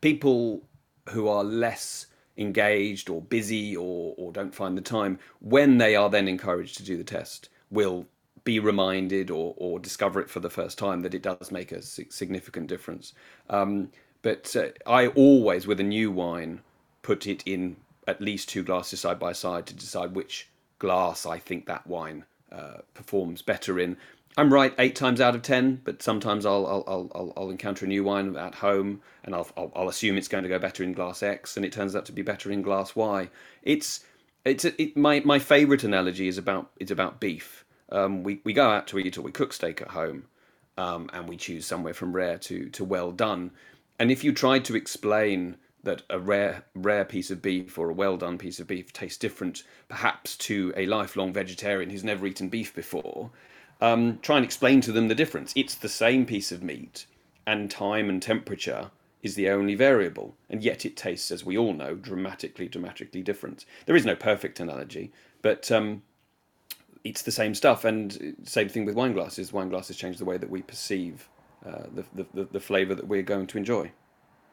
[0.00, 0.62] people
[1.10, 6.10] who are less engaged or busy or, or don't find the time, when they are
[6.10, 8.06] then encouraged to do the test, will
[8.48, 11.82] be reminded or, or discover it for the first time that it does make a
[11.82, 13.12] significant difference.
[13.50, 13.90] Um,
[14.22, 16.62] but uh, I always, with a new wine,
[17.02, 21.38] put it in at least two glasses side by side to decide which glass I
[21.38, 23.98] think that wine uh, performs better in.
[24.38, 27.88] I'm right eight times out of ten, but sometimes I'll I'll I'll, I'll encounter a
[27.88, 30.94] new wine at home, and I'll, I'll, I'll assume it's going to go better in
[30.94, 33.28] glass X, and it turns out to be better in glass Y.
[33.62, 34.06] It's
[34.46, 37.66] it's it, my my favourite analogy is about it's about beef.
[37.90, 40.24] Um, we, we go out to eat or we cook steak at home
[40.76, 43.50] um, and we choose somewhere from rare to, to well done.
[43.98, 47.94] And if you tried to explain that a rare rare piece of beef or a
[47.94, 52.48] well done piece of beef tastes different, perhaps to a lifelong vegetarian who's never eaten
[52.48, 53.30] beef before,
[53.80, 55.52] um, try and explain to them the difference.
[55.56, 57.06] It's the same piece of meat,
[57.46, 58.90] and time and temperature
[59.22, 63.64] is the only variable, and yet it tastes, as we all know, dramatically, dramatically different.
[63.86, 66.02] There is no perfect analogy, but um,
[67.04, 67.84] it's the same stuff.
[67.84, 69.52] And same thing with wine glasses.
[69.52, 71.28] Wine glasses change the way that we perceive
[71.66, 73.90] uh, the, the, the flavour that we're going to enjoy.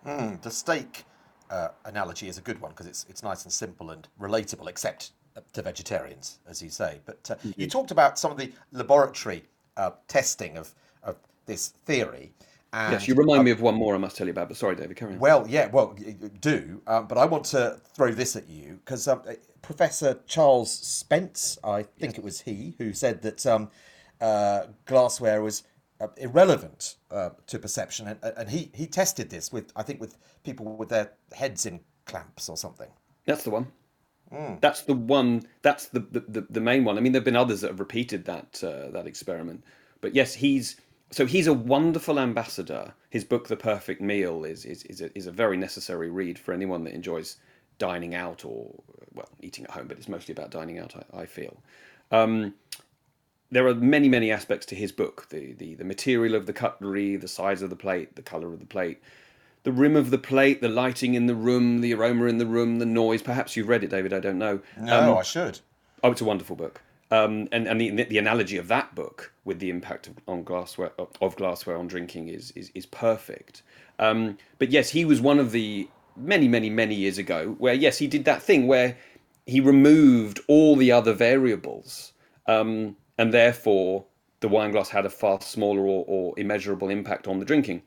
[0.06, 1.06] Mm, the steak
[1.50, 5.12] uh, analogy is a good one because it's, it's nice and simple and relatable, except
[5.54, 7.00] to vegetarians, as you say.
[7.06, 7.62] But uh, mm-hmm.
[7.62, 9.44] you talked about some of the laboratory
[9.78, 12.32] uh, testing of, of this theory.
[12.74, 14.76] And, yes, you remind me of one more I must tell you about, but sorry,
[14.76, 15.20] David, carry on.
[15.20, 15.96] Well, yeah, well,
[16.42, 16.82] do.
[16.88, 19.22] Um, but I want to throw this at you because um,
[19.65, 22.17] Professor Charles Spence, I think yes.
[22.19, 23.71] it was he, who said that um,
[24.21, 25.63] uh, glassware was
[25.99, 30.17] uh, irrelevant uh, to perception, and, and, he he tested this with I think with
[30.43, 32.89] people with their heads in clamps or something.
[33.25, 33.71] That's the one.
[34.32, 34.62] Mm.
[34.62, 35.41] That's the one.
[35.63, 36.99] That's the, the the main one.
[36.99, 39.63] I mean, there've been others that have repeated that uh, that experiment,
[39.99, 40.75] but yes, he's
[41.10, 42.93] so he's a wonderful ambassador.
[43.10, 46.54] His book, The Perfect Meal, is is is a, is a very necessary read for
[46.54, 47.38] anyone that enjoys
[47.78, 48.72] dining out or
[49.14, 50.96] well eating at home, but it's mostly about dining out.
[50.96, 51.58] I, I feel.
[52.12, 52.54] Um,
[53.52, 57.16] there are many many aspects to his book: the, the the material of the cutlery,
[57.16, 59.02] the size of the plate, the color of the plate,
[59.64, 62.80] the rim of the plate, the lighting in the room, the aroma in the room,
[62.80, 63.22] the noise.
[63.22, 64.14] Perhaps you've read it, David.
[64.14, 64.60] I don't know.
[64.80, 65.60] No, um, I should.
[66.04, 66.82] Oh, it's a wonderful book.
[67.12, 70.92] Um, and and the, the analogy of that book with the impact of, on glassware
[71.22, 73.62] of glassware on drinking is is, is perfect.
[74.00, 77.97] Um, but yes, he was one of the many, many, many years ago, where yes,
[77.97, 78.97] he did that thing where
[79.45, 82.13] he removed all the other variables,
[82.47, 84.06] um, and therefore
[84.39, 87.82] the wine glass had a far smaller or, or immeasurable impact on the drinking.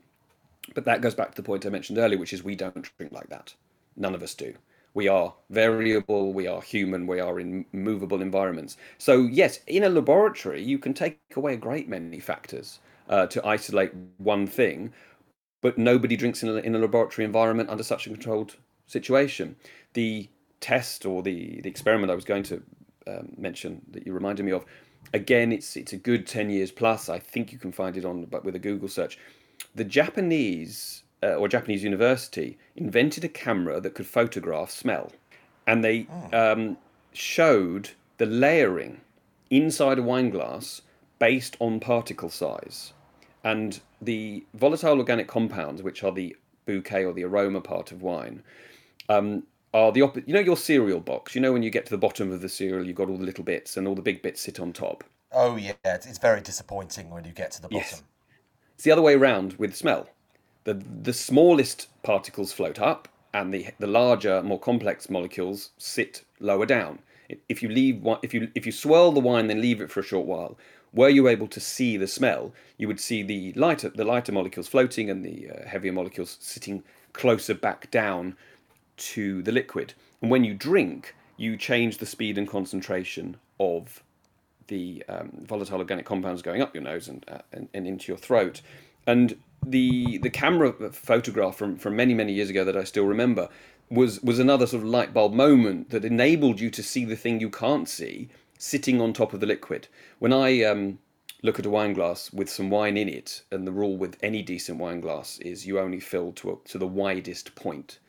[0.73, 3.11] But that goes back to the point I mentioned earlier, which is we don't drink
[3.11, 3.53] like that.
[3.95, 4.53] None of us do.
[4.93, 8.77] We are variable, we are human, we are in movable environments.
[8.97, 13.45] So, yes, in a laboratory, you can take away a great many factors uh, to
[13.45, 14.91] isolate one thing,
[15.61, 18.55] but nobody drinks in a, in a laboratory environment under such a controlled
[18.87, 19.55] situation.
[19.93, 20.29] The
[20.61, 22.61] test or the, the experiment I was going to
[23.07, 24.65] um, mention that you reminded me of,
[25.13, 27.09] again, it's it's a good ten years plus.
[27.09, 29.17] I think you can find it on, but with a Google search,
[29.75, 35.11] the Japanese uh, or Japanese university invented a camera that could photograph smell,
[35.67, 36.53] and they oh.
[36.53, 36.77] um,
[37.13, 39.01] showed the layering
[39.49, 40.81] inside a wine glass
[41.17, 42.93] based on particle size
[43.43, 48.43] and the volatile organic compounds, which are the bouquet or the aroma part of wine,
[49.07, 50.27] um, are the opposite.
[50.27, 51.35] You know your cereal box.
[51.35, 53.25] You know when you get to the bottom of the cereal, you've got all the
[53.25, 55.03] little bits, and all the big bits sit on top.
[55.31, 57.85] Oh yeah, it's very disappointing when you get to the bottom.
[57.89, 58.03] Yes.
[58.75, 60.09] It's the other way around with smell.
[60.63, 66.65] The, the smallest particles float up, and the, the larger, more complex molecules sit lower
[66.65, 66.99] down.
[67.47, 70.03] If you leave if you if you swirl the wine, then leave it for a
[70.03, 70.57] short while,
[70.93, 74.67] were you able to see the smell, you would see the lighter the lighter molecules
[74.67, 78.35] floating and the uh, heavier molecules sitting closer back down
[78.97, 79.93] to the liquid.
[80.21, 84.03] And when you drink, you change the speed and concentration of
[84.67, 88.17] the um, volatile organic compounds going up your nose and, uh, and, and into your
[88.17, 88.61] throat.
[89.07, 93.49] And the the camera photograph from, from many many years ago that I still remember
[93.89, 97.39] was was another sort of light bulb moment that enabled you to see the thing
[97.39, 99.87] you can't see sitting on top of the liquid.
[100.19, 100.99] When I um,
[101.41, 104.43] look at a wine glass with some wine in it, and the rule with any
[104.43, 107.99] decent wine glass is you only fill to a, to the widest point,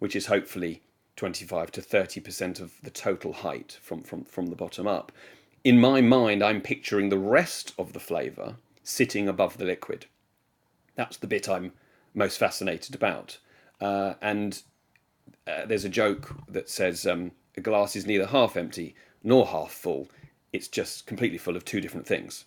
[0.00, 0.82] which is hopefully
[1.16, 5.12] 25 to 30 percent of the total height from, from from the bottom up.
[5.62, 10.06] In my mind, I'm picturing the rest of the flavour sitting above the liquid.
[10.94, 11.72] That's the bit I'm
[12.14, 13.38] most fascinated about.
[13.80, 14.62] Uh, and
[15.46, 19.72] uh, there's a joke that says um, a glass is neither half empty nor half
[19.72, 20.08] full.
[20.52, 22.44] It's just completely full of two different things.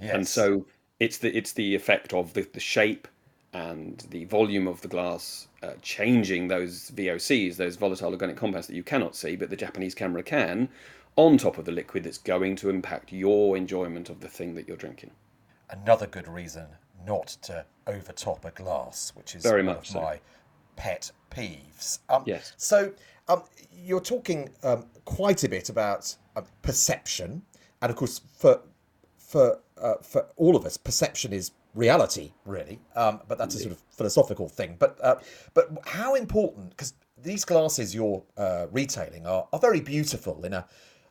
[0.00, 0.14] Yes.
[0.14, 0.66] And so
[1.00, 3.08] it's the it's the effect of the, the shape
[3.52, 8.74] and the volume of the glass uh, changing those VOCs, those volatile organic compounds that
[8.74, 10.68] you cannot see, but the Japanese camera can,
[11.16, 14.66] on top of the liquid that's going to impact your enjoyment of the thing that
[14.66, 15.12] you're drinking.
[15.70, 16.66] Another good reason
[17.06, 20.00] not to overtop a glass, which is Very one much of so.
[20.00, 20.20] my
[20.76, 22.00] pet peeves.
[22.08, 22.52] Um, yes.
[22.56, 22.92] So
[23.28, 27.42] um, you're talking um, quite a bit about uh, perception,
[27.82, 28.60] and of course, for
[29.16, 32.80] for uh, for all of us, perception is reality, really.
[32.94, 34.76] Um, but that's a sort of philosophical thing.
[34.78, 35.16] But uh,
[35.54, 36.70] but how important?
[36.70, 40.66] Because these glasses you're uh, retailing are, are very beautiful in a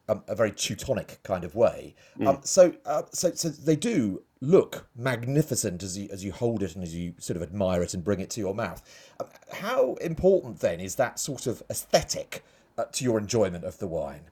[0.10, 1.95] um, a very Teutonic kind of way.
[2.19, 2.28] Mm.
[2.28, 6.75] Um, so, uh, so, so they do look magnificent as you as you hold it
[6.75, 8.82] and as you sort of admire it and bring it to your mouth.
[9.19, 12.43] Um, how important then is that sort of aesthetic
[12.77, 14.29] uh, to your enjoyment of the wine?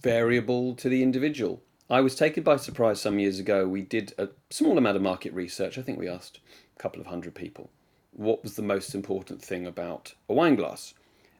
[0.00, 1.60] Variable to the individual.
[1.90, 3.66] I was taken by surprise some years ago.
[3.66, 5.76] We did a small amount of market research.
[5.76, 6.38] I think we asked
[6.76, 7.70] a couple of hundred people
[8.12, 10.94] what was the most important thing about a wine glass.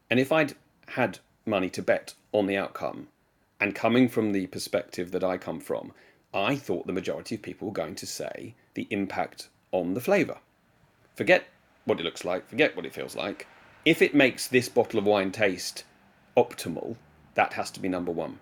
[0.09, 0.55] And if I'd
[0.87, 3.07] had money to bet on the outcome,
[3.59, 5.91] and coming from the perspective that I come from,
[6.33, 10.37] I thought the majority of people were going to say the impact on the flavour.
[11.15, 11.45] Forget
[11.85, 13.47] what it looks like, forget what it feels like.
[13.83, 15.83] If it makes this bottle of wine taste
[16.37, 16.95] optimal,
[17.33, 18.39] that has to be number one.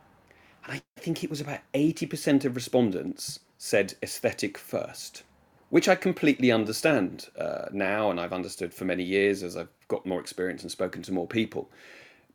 [0.65, 5.23] And I think it was about 80% of respondents said aesthetic first,
[5.69, 10.05] which I completely understand uh, now, and I've understood for many years as I've got
[10.05, 11.71] more experience and spoken to more people.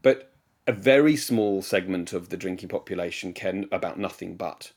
[0.01, 0.33] But
[0.67, 4.73] a very small segment of the drinking population care about nothing but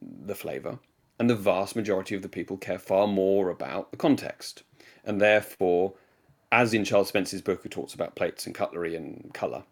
[0.00, 0.78] the flavour,
[1.18, 4.62] and the vast majority of the people care far more about the context.
[5.04, 5.94] And therefore,
[6.52, 9.64] as in Charles Spence's book, who talks about plates and cutlery and colour,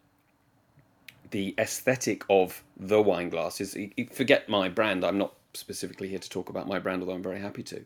[1.30, 3.76] the aesthetic of the wine glass is
[4.12, 5.04] forget my brand.
[5.04, 7.84] I'm not specifically here to talk about my brand, although I'm very happy to.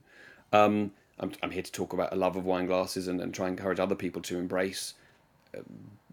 [0.53, 3.47] Um, I'm, I'm, here to talk about a love of wine glasses and, and try
[3.47, 4.95] and encourage other people to embrace
[5.57, 5.61] uh,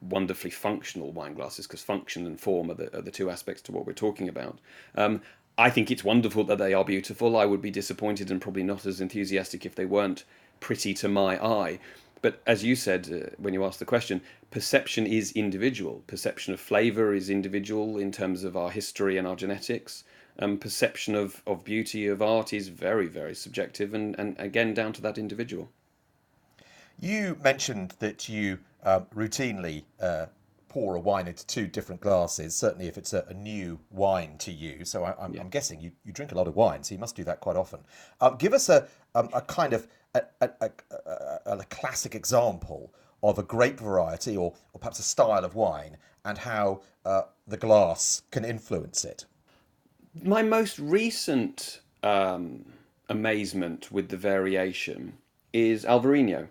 [0.01, 3.71] wonderfully functional wine glasses because function and form are the, are the two aspects to
[3.71, 4.59] what we're talking about.
[4.95, 5.21] Um,
[5.58, 7.36] I think it's wonderful that they are beautiful.
[7.36, 10.24] I would be disappointed and probably not as enthusiastic if they weren't
[10.60, 11.80] pretty to my eye.
[12.22, 16.04] But as you said uh, when you asked the question, perception is individual.
[16.06, 20.04] Perception of flavour is individual in terms of our history and our genetics.
[20.39, 24.93] Um, perception of, of beauty, of art is very, very subjective and, and again down
[24.93, 25.70] to that individual.
[27.00, 30.28] You mentioned that you uh, routinely uh,
[30.69, 34.51] pour a wine into two different glasses, certainly if it's a, a new wine to
[34.51, 34.86] you.
[34.86, 35.43] So I, am yeah.
[35.45, 37.80] guessing you, you drink a lot of wine, so you must do that quite often.
[38.21, 40.69] Um, give us a, um, a kind of a, a,
[41.45, 46.38] a, classic example of a grape variety or, or perhaps a style of wine and
[46.38, 49.25] how uh, the glass can influence it.
[50.23, 52.65] My most recent um,
[53.10, 55.13] amazement with the variation
[55.53, 56.47] is Alvarino.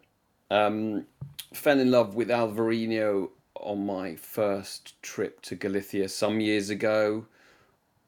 [0.50, 1.06] Um,
[1.52, 3.30] fell in love with Alvarinho
[3.60, 7.26] on my first trip to Galicia some years ago.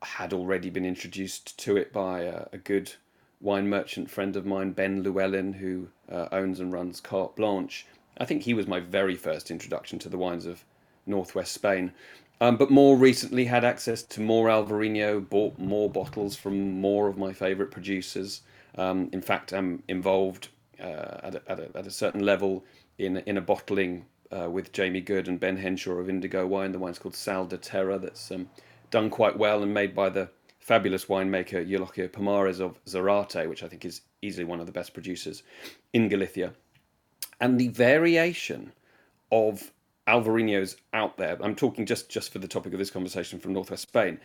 [0.03, 2.92] I had already been introduced to it by a, a good
[3.40, 7.86] wine merchant friend of mine, Ben Llewellyn, who uh, owns and runs Carte Blanche.
[8.18, 10.64] I think he was my very first introduction to the wines of
[11.07, 11.92] northwest Spain.
[12.40, 17.18] Um, but more recently, had access to more Alvarinho, bought more bottles from more of
[17.18, 18.42] my favourite producers.
[18.76, 20.49] Um, in fact, I'm involved
[20.80, 22.64] uh, at, a, at, a, at a certain level
[22.99, 26.72] in in a bottling uh, with Jamie Goode and Ben Henshaw of Indigo Wine.
[26.72, 27.98] The wine's called Sal de Terra.
[27.98, 28.48] That's um,
[28.90, 33.68] done quite well and made by the fabulous winemaker Eulogio Pomares of Zarate, which I
[33.68, 35.42] think is easily one of the best producers
[35.92, 36.52] in Galicia.
[37.40, 38.72] And the variation
[39.32, 39.72] of
[40.09, 43.82] Alvarinhos out there, I'm talking just, just for the topic of this conversation from Northwest
[43.82, 44.18] Spain,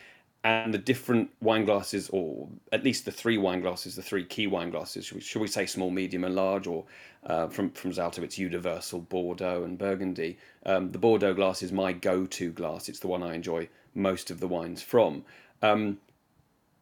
[0.45, 4.47] and the different wine glasses, or at least the three wine glasses, the three key
[4.47, 6.86] wine glasses, should we, should we say small, medium, and large, or
[7.25, 10.38] uh, from from Zalto, it's universal, Bordeaux, and Burgundy.
[10.65, 12.89] Um, the Bordeaux glass is my go-to glass.
[12.89, 15.23] It's the one I enjoy most of the wines from.
[15.61, 15.99] Um,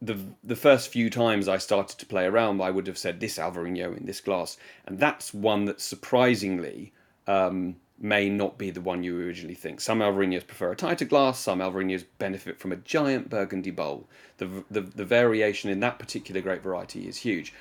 [0.00, 3.38] the the first few times I started to play around, I would have said this
[3.38, 6.92] Alvarinho in this glass, and that's one that surprisingly
[7.28, 9.80] um, may not be the one you originally think.
[9.80, 14.08] Some Alvarinos prefer a tighter glass, some Alvarinos benefit from a giant Burgundy bowl.
[14.38, 17.54] The, the, the variation in that particular grape variety is huge.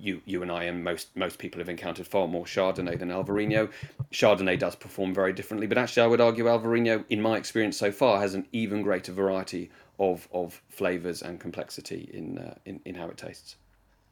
[0.00, 3.70] You, you and I and most most people have encountered far more Chardonnay than Alvarino.
[4.10, 7.92] Chardonnay does perform very differently, but actually I would argue Alvarino, in my experience so
[7.92, 9.70] far, has an even greater variety
[10.00, 13.56] of of flavors and complexity in uh, in, in how it tastes.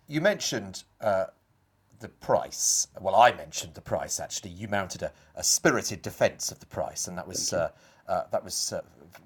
[0.07, 1.27] You mentioned uh,
[2.01, 2.89] the price.
[3.01, 4.21] Well, I mentioned the price.
[4.21, 7.71] Actually, you mounted a, a spirited defence of the price, and that was uh,
[8.09, 8.81] uh, that was uh,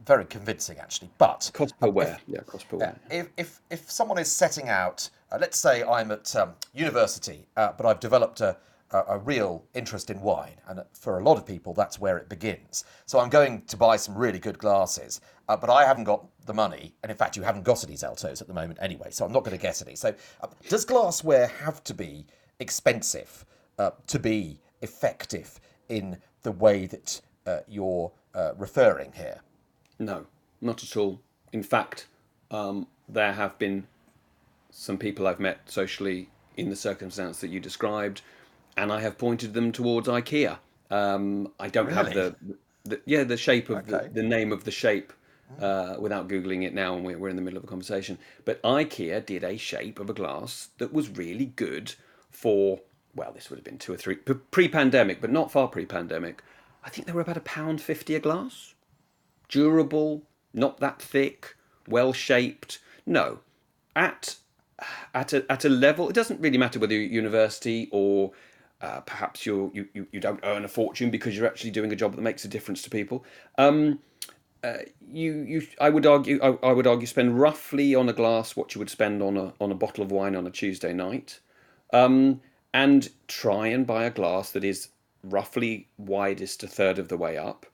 [0.07, 1.11] very convincing, actually.
[1.19, 2.99] But cost per wear, yeah, cost per wear.
[3.11, 7.73] If if if someone is setting out, uh, let's say I'm at um, university, uh,
[7.77, 8.57] but I've developed a
[8.93, 12.29] a, a real interest in wine, and for a lot of people, that's where it
[12.29, 12.85] begins.
[13.07, 16.55] So I'm going to buy some really good glasses, uh, but I haven't got the
[16.55, 19.33] money, and in fact, you haven't got any Zaltos at the moment anyway, so I'm
[19.33, 19.97] not going to get any.
[19.97, 22.27] So, uh, does glassware have to be
[22.63, 23.45] expensive
[23.79, 29.41] uh, to be effective in the way that uh, you're uh, referring here?
[29.99, 30.27] No,
[30.61, 31.21] not at all.
[31.53, 32.07] In fact,
[32.51, 33.87] um, there have been
[34.71, 38.23] some people I've met socially in the circumstance that you described,
[38.77, 40.59] and I have pointed them towards IKEA.
[40.91, 41.97] Um, I don't really?
[41.97, 42.37] have the,
[42.85, 44.09] the, yeah the shape of okay.
[44.09, 45.13] the, the, name of the shape
[45.61, 48.19] uh, without googling it now, and we're, we're in the middle of a conversation.
[48.45, 51.95] But IKEA did a shape of a glass that was really good
[52.33, 52.81] for
[53.15, 56.43] well, this would have been two or three pre-pandemic, but not far pre-pandemic.
[56.85, 58.75] I think they were about a pound fifty a glass,
[59.49, 60.23] durable,
[60.53, 61.57] not that thick,
[61.87, 62.79] well shaped.
[63.07, 63.41] No,
[63.95, 64.37] at
[65.15, 68.33] at a at a level, it doesn't really matter whether you're at university or
[68.81, 72.15] uh, perhaps you you you don't earn a fortune because you're actually doing a job
[72.17, 73.25] that makes a difference to people.
[73.59, 74.01] Um,
[74.65, 78.57] uh, you you I would argue I, I would argue spend roughly on a glass
[78.57, 81.41] what you would spend on a on a bottle of wine on a Tuesday night
[81.93, 82.41] um,
[82.75, 84.89] and try and buy a glass that is
[85.25, 87.67] roughly widest a third of the way up,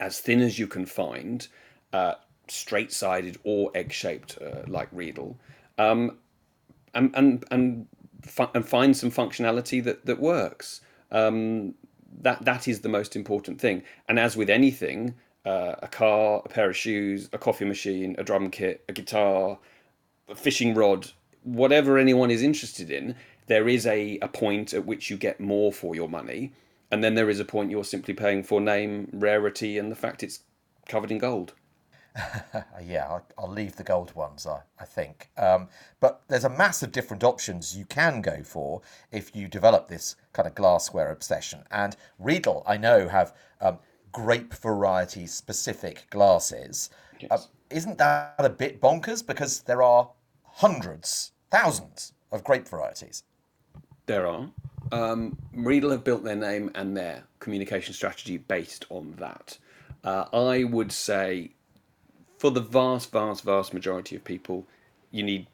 [0.00, 1.48] as thin as you can find,
[1.92, 2.14] uh,
[2.48, 5.36] straight sided or egg shaped uh, like Riedel,
[5.78, 6.18] um,
[6.94, 7.86] and, and, and,
[8.22, 10.80] fu- and find some functionality that, that works.
[11.10, 11.74] Um,
[12.20, 13.82] that, that is the most important thing.
[14.08, 15.14] And as with anything,
[15.44, 19.58] uh, a car, a pair of shoes, a coffee machine, a drum kit, a guitar,
[20.28, 21.10] a fishing rod,
[21.42, 23.16] whatever anyone is interested in,
[23.46, 26.52] there is a, a point at which you get more for your money.
[26.90, 30.22] And then there is a point you're simply paying for name, rarity, and the fact
[30.22, 30.40] it's
[30.86, 31.54] covered in gold.
[32.82, 35.30] yeah, I'll, I'll, leave the gold ones, I, I think.
[35.38, 35.68] Um,
[36.00, 40.16] but there's a mass of different options you can go for if you develop this
[40.34, 41.64] kind of glassware obsession.
[41.70, 43.78] And Riedel, I know, have um,
[44.12, 46.90] grape variety specific glasses.
[47.18, 47.30] Yes.
[47.30, 47.38] Uh,
[47.70, 49.26] isn't that a bit bonkers?
[49.26, 50.10] Because there are
[50.44, 53.22] hundreds, thousands of grape varieties.
[54.06, 54.48] There are.
[54.90, 59.58] Um, Riedel have built their name and their communication strategy based on that.
[60.02, 61.50] Uh, I would say,
[62.38, 64.66] for the vast, vast, vast majority of people,
[65.12, 65.46] you need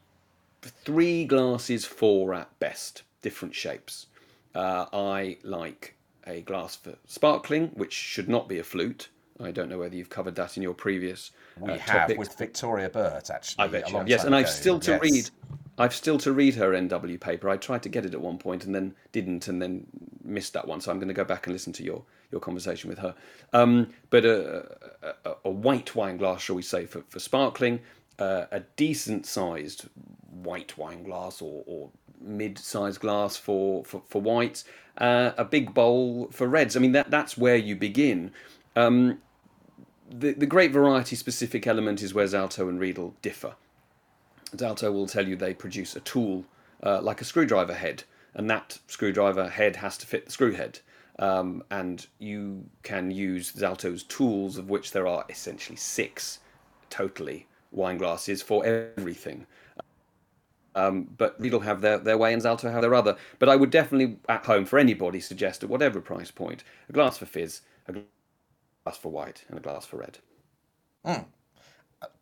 [0.61, 4.07] three glasses, four at best, different shapes.
[4.55, 5.95] Uh, I like
[6.25, 9.09] a glass for sparkling, which should not be a flute.
[9.41, 11.31] I don't know whether you've covered that in your previous.
[11.59, 12.19] We uh, have topics.
[12.19, 13.63] with Victoria Burt, actually.
[13.63, 14.07] I bet you have.
[14.09, 15.01] Yes, and I've still to yes.
[15.01, 15.29] read
[15.79, 17.49] I've still to read her MW paper.
[17.49, 19.87] I tried to get it at one point and then didn't, and then
[20.23, 20.81] missed that one.
[20.81, 23.15] So I'm going to go back and listen to your your conversation with her.
[23.53, 24.77] Um, but a,
[25.25, 27.79] a, a, white wine glass, shall we say, for for sparkling,
[28.19, 29.87] uh, a decent sized
[30.43, 31.89] white wine glass or, or
[32.21, 34.65] mid-sized glass for for, for whites,
[34.97, 36.75] uh, a big bowl for reds.
[36.75, 38.31] I mean that that's where you begin.
[38.75, 39.21] Um,
[40.09, 43.55] the the great variety specific element is where Zalto and Riedel differ.
[44.55, 46.45] Zalto will tell you they produce a tool
[46.83, 50.79] uh, like a screwdriver head, and that screwdriver head has to fit the screw head.
[51.19, 56.39] Um, and you can use Zalto's tools, of which there are essentially six
[56.89, 59.45] totally wine glasses for everything.
[60.75, 63.17] Um, but Riedel have their, their way and Zalto have their other.
[63.37, 67.17] But I would definitely, at home, for anybody, suggest at whatever price point, a glass
[67.17, 67.93] for fizz, a
[68.85, 70.19] glass for white, and a glass for red.
[71.05, 71.25] Mm.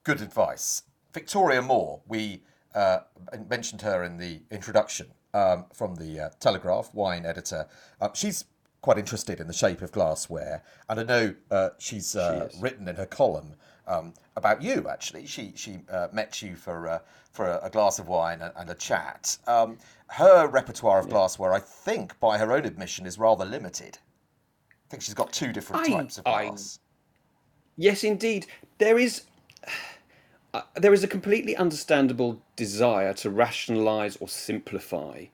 [0.04, 0.84] Good advice.
[1.18, 2.44] Victoria Moore, we
[2.76, 3.00] uh,
[3.50, 7.66] mentioned her in the introduction um, from the uh, Telegraph, wine editor.
[8.00, 8.46] Uh, she's
[8.82, 12.88] quite interested in the shape of glassware, and I know uh, she's uh, she written
[12.88, 13.56] in her column
[13.88, 14.88] um, about you.
[14.88, 17.00] Actually, she she uh, met you for uh,
[17.32, 19.40] for a, a, glass of wine and, and a chat.
[19.48, 21.14] Um, her repertoire of yeah.
[21.14, 23.98] glassware, I think, by her own admission, is rather limited.
[24.86, 26.78] I think she's got two different I, types of glass.
[26.80, 26.86] I,
[27.76, 28.46] yes, indeed,
[28.78, 29.24] there is.
[30.76, 35.26] There is a completely understandable desire to rationalize or simplify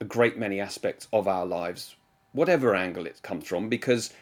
[0.00, 1.96] a great many aspects of our lives,
[2.32, 4.12] whatever angle it comes from, because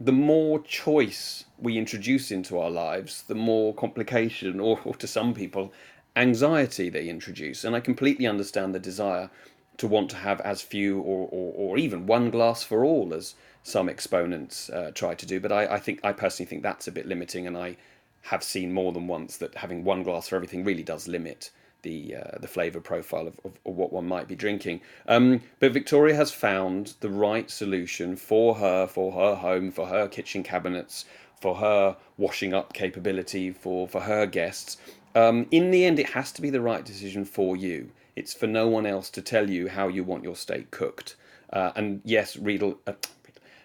[0.00, 5.34] the more choice we introduce into our lives, the more complication, or, or, to some
[5.34, 5.72] people,
[6.16, 7.64] anxiety they introduce.
[7.64, 9.30] And I completely understand the desire
[9.78, 13.34] to want to have as few or, or, or even one glass for all as
[13.62, 15.40] some exponents uh, try to do.
[15.40, 17.76] But I, I think I personally think that's a bit limiting, and I
[18.22, 21.50] have seen more than once that having one glass for everything really does limit
[21.82, 24.80] the uh, the flavour profile of, of, of, what one might be drinking.
[25.06, 30.08] Um, but Victoria has found the right solution for her, for her home, for her
[30.08, 31.04] kitchen cabinets,
[31.40, 34.76] for her washing up capability, for, for her guests.
[35.14, 37.90] Um, in the end, it has to be the right decision for you.
[38.16, 41.16] It's for no one else to tell you how you want your steak cooked.
[41.52, 42.92] Uh, and yes, Riedel, uh,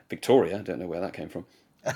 [0.09, 1.45] Victoria, I don't know where that came from.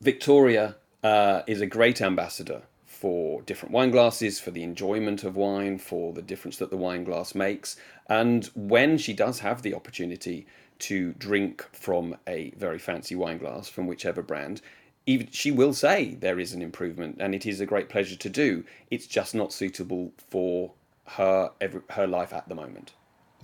[0.00, 5.78] Victoria uh, is a great ambassador for different wine glasses, for the enjoyment of wine,
[5.78, 7.76] for the difference that the wine glass makes.
[8.08, 10.46] And when she does have the opportunity
[10.80, 14.60] to drink from a very fancy wine glass from whichever brand,
[15.06, 18.28] even she will say there is an improvement and it is a great pleasure to
[18.28, 18.64] do.
[18.90, 20.72] It's just not suitable for
[21.06, 22.92] her every, her life at the moment.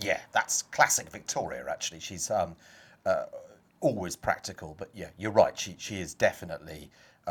[0.00, 1.64] Yeah, that's classic Victoria.
[1.68, 2.54] Actually, she's um,
[3.06, 3.24] uh,
[3.80, 5.58] always practical, but yeah, you're right.
[5.58, 6.90] She she is definitely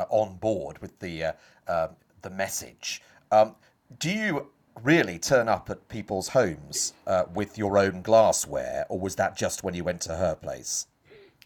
[0.09, 1.33] on board with the uh,
[1.67, 1.89] um,
[2.21, 3.01] the message.
[3.31, 3.55] Um,
[3.99, 4.47] do you
[4.83, 9.63] really turn up at people's homes uh, with your own glassware, or was that just
[9.63, 10.87] when you went to her place?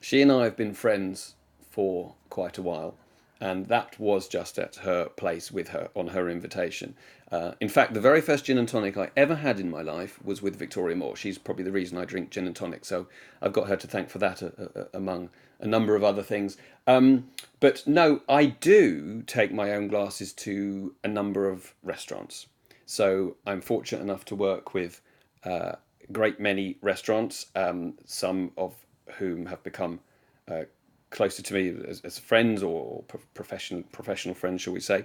[0.02, 1.36] She and I have been friends
[1.70, 2.95] for quite a while,
[3.42, 6.96] and that was just at her place with her on her invitation.
[7.32, 10.24] Uh, in fact, the very first gin and tonic I ever had in my life
[10.24, 11.16] was with Victoria Moore.
[11.16, 13.08] She's probably the reason I drink gin and tonic, so
[13.42, 15.30] I've got her to thank for that uh, uh, among
[15.60, 16.58] a number of other things.
[16.88, 17.30] Um,
[17.60, 22.48] but no, I do take my own glasses to a number of restaurants.
[22.86, 25.02] So I'm fortunate enough to work with
[25.46, 25.74] uh,
[26.08, 28.74] a great many restaurants, um, some of
[29.18, 30.00] whom have become
[30.48, 30.64] uh,
[31.10, 35.03] closer to me as, as friends or pro- professional professional friends, shall we say.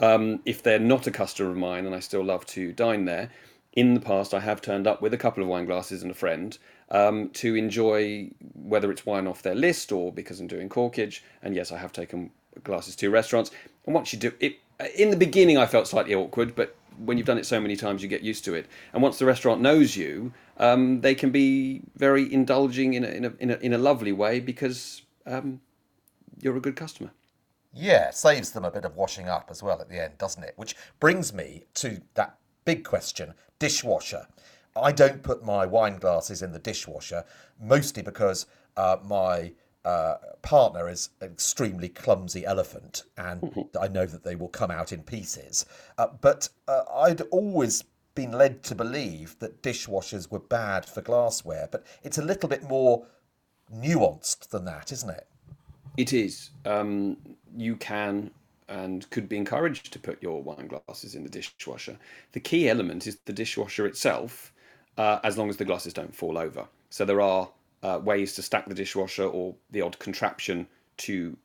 [0.00, 3.30] Um, if they're not a customer of mine and I still love to dine there,
[3.72, 6.14] in the past I have turned up with a couple of wine glasses and a
[6.14, 6.56] friend
[6.90, 11.20] um, to enjoy whether it's wine off their list or because I'm doing corkage.
[11.42, 12.30] And yes, I have taken
[12.64, 13.50] glasses to restaurants.
[13.84, 14.58] And once you do it,
[14.96, 18.02] in the beginning I felt slightly awkward, but when you've done it so many times,
[18.02, 18.66] you get used to it.
[18.92, 23.24] And once the restaurant knows you, um, they can be very indulging in a, in
[23.26, 25.60] a, in a, in a lovely way because um,
[26.40, 27.10] you're a good customer.
[27.72, 30.54] Yeah, saves them a bit of washing up as well at the end, doesn't it?
[30.56, 34.26] Which brings me to that big question dishwasher.
[34.74, 37.24] I don't put my wine glasses in the dishwasher,
[37.60, 38.46] mostly because
[38.76, 39.52] uh, my
[39.84, 43.62] uh, partner is an extremely clumsy elephant, and mm-hmm.
[43.80, 45.66] I know that they will come out in pieces.
[45.96, 51.68] Uh, but uh, I'd always been led to believe that dishwashers were bad for glassware,
[51.70, 53.06] but it's a little bit more
[53.74, 55.26] nuanced than that, isn't it?
[55.96, 56.50] It is.
[56.64, 57.16] Um,
[57.56, 58.30] you can
[58.68, 61.96] and could be encouraged to put your wine glasses in the dishwasher.
[62.32, 64.52] The key element is the dishwasher itself,
[64.98, 66.66] uh, as long as the glasses don't fall over.
[66.90, 67.48] So there are
[67.82, 70.66] uh, ways to stack the dishwasher or the odd contraption
[70.98, 71.36] to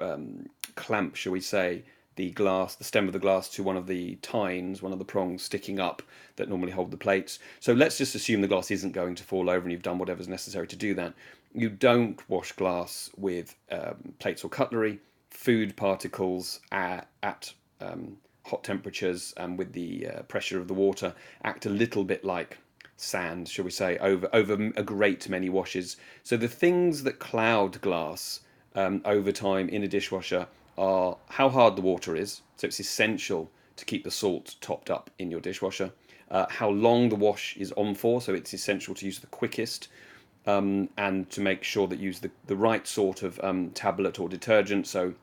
[0.00, 1.84] um, clamp, shall we say,
[2.20, 5.06] the glass, the stem of the glass to one of the tines, one of the
[5.06, 6.02] prongs sticking up
[6.36, 7.38] that normally hold the plates.
[7.60, 10.28] So let's just assume the glass isn't going to fall over and you've done whatever's
[10.28, 11.14] necessary to do that.
[11.54, 14.98] You don't wash glass with um, plates or cutlery
[15.30, 21.14] food particles at, at um, hot temperatures and with the uh, pressure of the water
[21.44, 22.58] act a little bit like
[22.98, 25.96] sand, shall we say, over over a great many washes.
[26.22, 28.40] So the things that cloud glass
[28.74, 30.46] um, over time in a dishwasher
[30.78, 32.42] are how hard the water is.
[32.56, 35.92] So it's essential to keep the salt topped up in your dishwasher.
[36.30, 39.88] Uh, how long the wash is on for, so it's essential to use the quickest
[40.46, 44.20] um, and to make sure that you use the, the right sort of um, tablet
[44.20, 44.86] or detergent.
[44.86, 45.14] So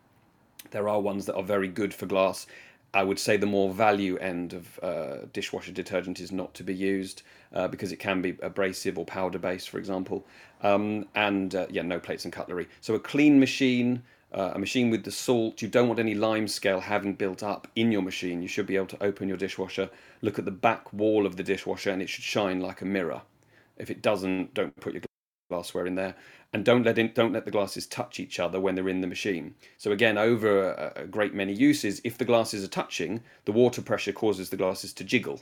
[0.71, 2.45] there are ones that are very good for glass.
[2.93, 6.73] I would say the more value end of uh, dishwasher detergent is not to be
[6.73, 7.21] used
[7.53, 10.25] uh, because it can be abrasive or powder based, for example.
[10.61, 12.67] Um, and uh, yeah, no plates and cutlery.
[12.81, 14.03] So a clean machine,
[14.33, 15.61] uh, a machine with the salt.
[15.61, 18.41] You don't want any lime scale having built up in your machine.
[18.41, 19.89] You should be able to open your dishwasher,
[20.21, 23.21] look at the back wall of the dishwasher, and it should shine like a mirror.
[23.77, 25.03] If it doesn't, don't put your
[25.49, 26.15] glassware in there,
[26.53, 29.07] and don't let in, don't let the glasses touch each other when they're in the
[29.07, 29.55] machine.
[29.77, 33.81] So again, over a, a great many uses, if the glasses are touching, the water
[33.81, 35.41] pressure causes the glasses to jiggle,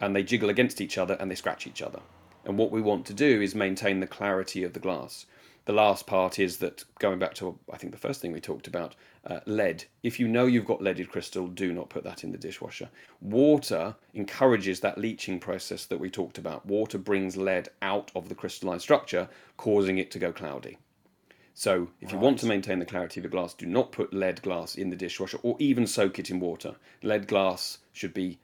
[0.00, 2.00] and they jiggle against each other and they scratch each other.
[2.44, 5.26] And what we want to do is maintain the clarity of the glass
[5.64, 8.66] the last part is that going back to I think the first thing we talked
[8.66, 9.84] about, uh, lead.
[10.02, 12.88] If you know you've got leaded crystal, do not put that in the dishwasher.
[13.20, 16.66] Water encourages that leaching process that we talked about.
[16.66, 20.78] Water brings lead out of the crystalline structure, causing it to go cloudy.
[21.54, 22.14] So, if right.
[22.14, 24.90] you want to maintain the clarity of the glass, do not put lead glass in
[24.90, 26.74] the dishwasher or even soak it in water.
[27.02, 28.38] Lead glass should be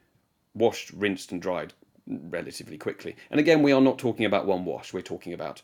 [0.55, 1.73] washed, rinsed, and dried
[2.07, 3.16] relatively quickly.
[3.31, 5.62] And again, we are not talking about one wash, we're talking about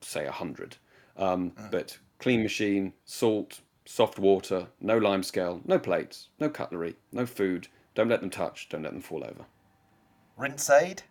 [0.00, 0.76] say 100.
[1.16, 1.70] Um, mm.
[1.70, 7.68] But clean machine, salt, soft water, no lime scale, no plates, no cutlery, no food.
[7.94, 9.44] Don't let them touch, don't let them fall over.
[10.36, 11.02] Rinse aid?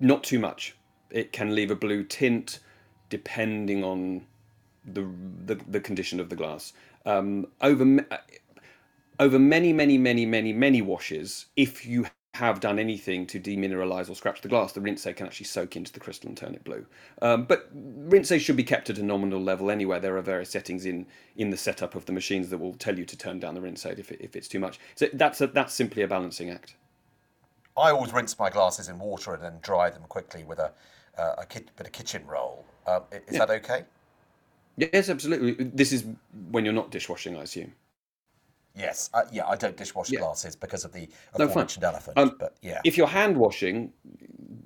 [0.00, 0.76] Not too much.
[1.10, 2.60] It can leave a blue tint
[3.08, 4.26] depending on
[4.84, 5.08] the
[5.46, 6.72] the, the condition of the glass.
[7.06, 8.04] Um, over
[9.18, 12.06] over many, many, many, many, many washes, if you
[12.38, 15.74] have done anything to demineralize or scratch the glass, the rinse aid can actually soak
[15.74, 16.86] into the crystal and turn it blue.
[17.20, 19.98] Um, but rinse aid should be kept at a nominal level anyway.
[19.98, 23.04] There are various settings in in the setup of the machines that will tell you
[23.04, 24.78] to turn down the rinse aid if, it, if it's too much.
[24.94, 26.74] So that's a, that's simply a balancing act.
[27.76, 30.72] I always rinse my glasses in water and then dry them quickly with a,
[31.16, 32.64] uh, a bit of kitchen roll.
[32.86, 33.38] Um, is yeah.
[33.40, 33.84] that okay?
[34.76, 35.64] Yes, absolutely.
[35.64, 36.04] This is
[36.50, 37.72] when you're not dishwashing, I assume.
[38.78, 40.20] Yes, uh, yeah, I don't dishwash yeah.
[40.20, 42.16] glasses because of the aforementioned no, elephant.
[42.16, 43.92] Um, but yeah, if you're hand washing,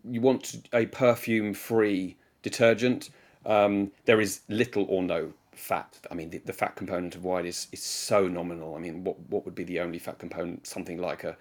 [0.04, 3.10] you want a perfume-free detergent.
[3.46, 5.98] Um, there is little or no fat.
[6.10, 8.74] I mean, the, the, fat component of wine is is so nominal.
[8.74, 10.66] I mean, what what would be the only fat component?
[10.66, 11.36] Something like a,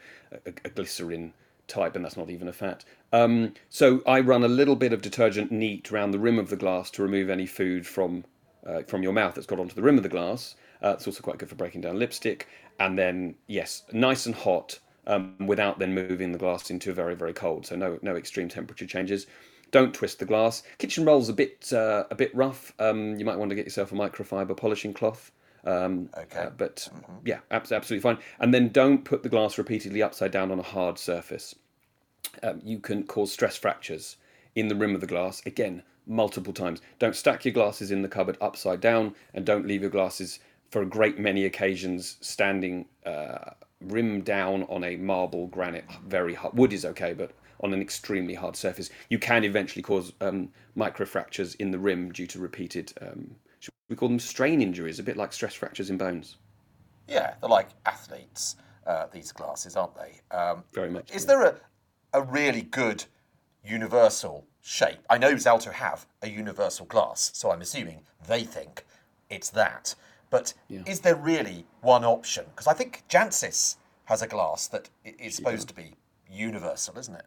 [0.45, 1.33] a, a glycerin
[1.67, 2.85] type, and that's not even a fat.
[3.13, 6.55] Um, so I run a little bit of detergent neat around the rim of the
[6.55, 8.23] glass to remove any food from
[8.65, 10.55] uh, from your mouth that's got onto the rim of the glass.
[10.81, 12.47] Uh, it's also quite good for breaking down lipstick.
[12.79, 17.15] And then, yes, nice and hot um, without then moving the glass into a very,
[17.15, 17.65] very cold.
[17.65, 19.27] So no, no extreme temperature changes.
[19.71, 20.63] Don't twist the glass.
[20.79, 22.73] Kitchen roll's a bit, uh, a bit rough.
[22.79, 25.31] Um, you might want to get yourself a microfiber polishing cloth.
[25.63, 26.39] Um, okay.
[26.39, 27.13] Uh, but mm-hmm.
[27.25, 28.17] yeah, absolutely fine.
[28.39, 31.55] And then don't put the glass repeatedly upside down on a hard surface.
[32.43, 34.17] Um, you can cause stress fractures
[34.55, 35.41] in the rim of the glass.
[35.45, 36.81] Again, multiple times.
[36.99, 40.39] Don't stack your glasses in the cupboard upside down, and don't leave your glasses
[40.71, 43.51] for a great many occasions standing uh,
[43.81, 47.31] rim down on a marble granite very hard wood is okay but
[47.63, 48.89] on an extremely hard surface.
[49.09, 53.35] You can eventually cause um, microfractures in the rim due to repeated um,
[53.87, 54.99] we call them strain injuries?
[54.99, 56.37] A bit like stress fractures in bones.
[57.07, 58.55] Yeah they're like athletes
[58.87, 60.35] uh, these glasses aren't they?
[60.35, 61.55] Um, very much is there a,
[62.13, 63.03] a really good
[63.63, 64.99] universal shape?
[65.09, 68.85] I know zalto have a universal glass so i'm assuming they think
[69.29, 69.95] it's that
[70.31, 70.81] but yeah.
[70.87, 72.45] is there really one option?
[72.49, 73.75] Because I think Jancis
[74.05, 75.93] has a glass that is supposed to be
[76.27, 77.25] universal, isn't it?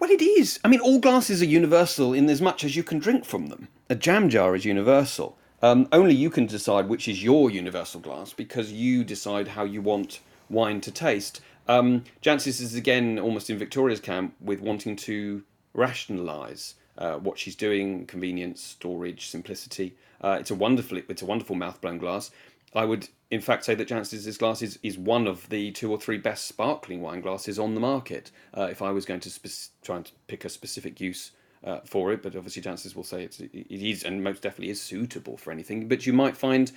[0.00, 0.58] Well, it is.
[0.64, 3.68] I mean, all glasses are universal in as much as you can drink from them.
[3.90, 5.36] A jam jar is universal.
[5.60, 9.82] Um, only you can decide which is your universal glass because you decide how you
[9.82, 11.40] want wine to taste.
[11.66, 15.42] Um, Jancis is again almost in Victoria's camp with wanting to
[15.74, 19.94] rationalise uh, what she's doing, convenience, storage, simplicity.
[20.20, 22.30] Uh, it's a wonderful it's a wonderful mouth blown glass.
[22.74, 25.98] I would in fact say that Jancis's glass is, is one of the two or
[25.98, 28.30] three best sparkling wine glasses on the market.
[28.56, 31.30] Uh, if I was going to spe- try and pick a specific use
[31.64, 34.80] uh, for it, but obviously Jancis will say it's, it is and most definitely is
[34.82, 35.88] suitable for anything.
[35.88, 36.72] But you might find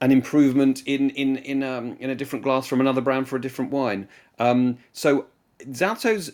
[0.00, 3.40] an improvement in in in um, in a different glass from another brand for a
[3.40, 4.08] different wine.
[4.38, 5.26] Um, so
[5.72, 6.30] Zalto's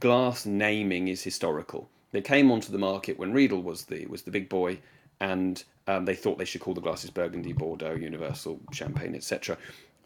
[0.00, 1.90] glass naming is historical.
[2.12, 4.78] They came onto the market when Riedel was the was the big boy,
[5.20, 9.56] and um, they thought they should call the glasses Burgundy, Bordeaux, Universal, Champagne, etc.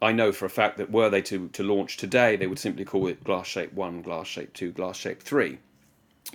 [0.01, 2.85] I know for a fact that were they to, to launch today, they would simply
[2.85, 5.59] call it Glass Shape 1, Glass Shape 2, Glass Shape 3,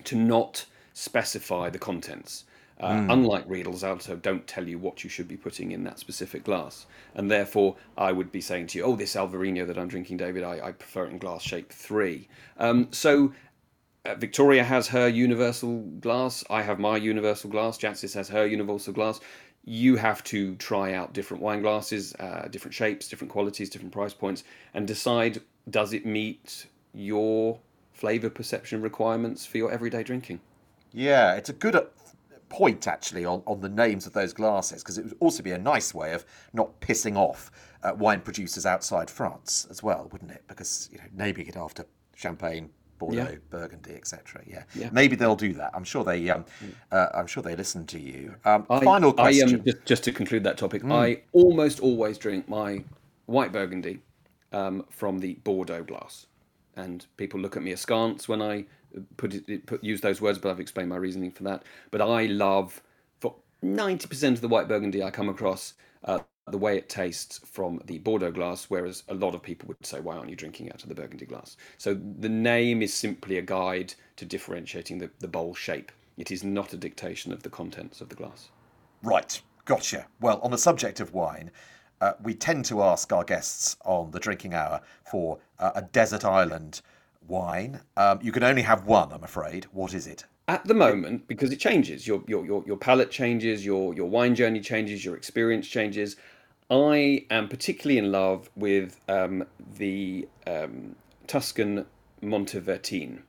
[0.03, 2.45] to not specify the contents.
[2.79, 3.13] Uh, mm.
[3.13, 6.87] Unlike Riedel's Zalto don't tell you what you should be putting in that specific glass.
[7.13, 10.43] And therefore, I would be saying to you, oh, this Alvarino that I'm drinking, David,
[10.43, 12.27] I, I prefer it in glass shape 3.
[12.57, 13.33] Um, so
[14.17, 16.43] Victoria has her universal glass.
[16.49, 17.77] I have my universal glass.
[17.77, 19.19] Jancis has her universal glass.
[19.63, 24.13] You have to try out different wine glasses, uh, different shapes, different qualities, different price
[24.13, 24.43] points,
[24.73, 27.59] and decide does it meet your
[27.93, 30.39] flavour perception requirements for your everyday drinking.
[30.91, 31.83] Yeah, it's a good uh,
[32.49, 35.59] point actually on, on the names of those glasses because it would also be a
[35.59, 37.51] nice way of not pissing off
[37.83, 40.43] uh, wine producers outside France as well, wouldn't it?
[40.47, 41.85] Because you know naming it after
[42.15, 42.71] champagne,
[43.01, 43.35] Bordeaux, Yeah.
[43.49, 44.43] Burgundy, etc.
[44.45, 44.63] Yeah.
[44.75, 44.89] Yeah.
[44.91, 45.71] maybe they'll do that.
[45.73, 46.29] I'm sure they.
[46.29, 46.45] Um,
[46.91, 48.35] uh, I'm sure they listen to you.
[48.45, 49.55] Um, I- final I, question.
[49.55, 52.83] um, just, just to conclude that topic, I almost always drink my
[53.25, 53.99] white Burgundy
[54.53, 56.27] um, from the Bordeaux glass,
[56.75, 58.65] and people look at me askance when I
[59.17, 61.63] put it, put use those words, but I've explained my reasoning for that.
[61.89, 62.83] But I love
[63.19, 63.33] for
[63.63, 65.73] ninety percent of the white Burgundy I come across.
[66.03, 69.85] Uh, the way it tastes from the Bordeaux glass, whereas a lot of people would
[69.85, 73.37] say, "Why aren't you drinking out of the Burgundy glass?" So the name is simply
[73.37, 75.91] a guide to differentiating the, the bowl shape.
[76.17, 78.49] It is not a dictation of the contents of the glass.
[79.03, 80.07] Right, gotcha.
[80.19, 81.51] Well, on the subject of wine,
[82.01, 86.25] uh, we tend to ask our guests on the drinking hour for uh, a desert
[86.25, 86.81] island
[87.27, 87.81] wine.
[87.95, 89.65] Um, you can only have one, I'm afraid.
[89.65, 90.25] What is it?
[90.47, 94.35] At the moment because it changes your your your, your palate changes your your wine
[94.35, 96.15] journey changes your experience changes.
[96.69, 99.45] I am particularly in love with um,
[99.77, 100.95] the um,
[101.27, 101.85] tuscan
[102.23, 103.21] montevertine.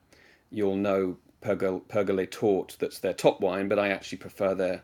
[0.50, 4.82] You'll know Pergol, Pergole Torte that's their top wine but i actually prefer their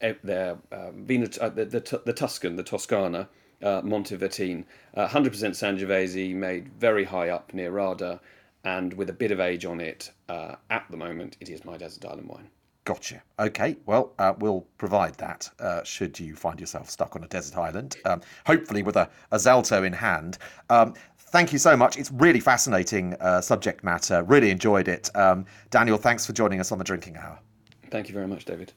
[0.00, 3.28] eh, their um, Vino, uh, the, the, the Tuscan, the Toscana,
[3.62, 4.64] uh, Montevertine,
[4.96, 8.20] uh, 100% Sangiovese, made very high up near Radda,
[8.66, 10.10] and with a bit of age on it.
[10.28, 12.50] Uh, at the moment, it is my desert island wine.
[12.84, 13.22] Gotcha.
[13.38, 17.56] Okay, well, uh, we'll provide that uh, should you find yourself stuck on a desert
[17.56, 20.38] island, um, hopefully with a, a Zalto in hand.
[20.70, 21.96] Um, thank you so much.
[21.96, 24.22] It's really fascinating uh, subject matter.
[24.24, 25.10] Really enjoyed it.
[25.16, 27.38] Um, Daniel, thanks for joining us on the Drinking Hour.
[27.90, 28.72] Thank you very much, David.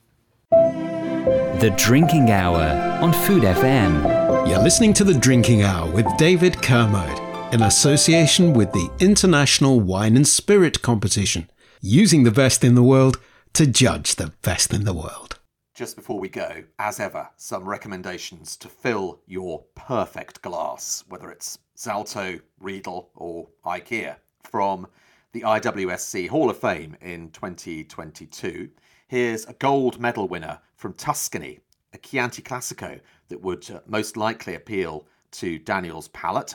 [0.51, 2.63] The Drinking Hour
[3.03, 4.47] on Food FM.
[4.47, 10.15] You're listening to The Drinking Hour with David Kermode in association with the International Wine
[10.15, 11.49] and Spirit Competition,
[11.81, 13.19] using the best in the world
[13.53, 15.39] to judge the best in the world.
[15.73, 21.57] Just before we go, as ever, some recommendations to fill your perfect glass, whether it's
[21.75, 24.85] Zalto, Riedel, or IKEA, from
[25.31, 28.69] the IWSC Hall of Fame in 2022.
[29.07, 31.61] Here's a gold medal winner from Tuscany,
[31.93, 36.53] a Chianti Classico that would uh, most likely appeal to Daniel's palate.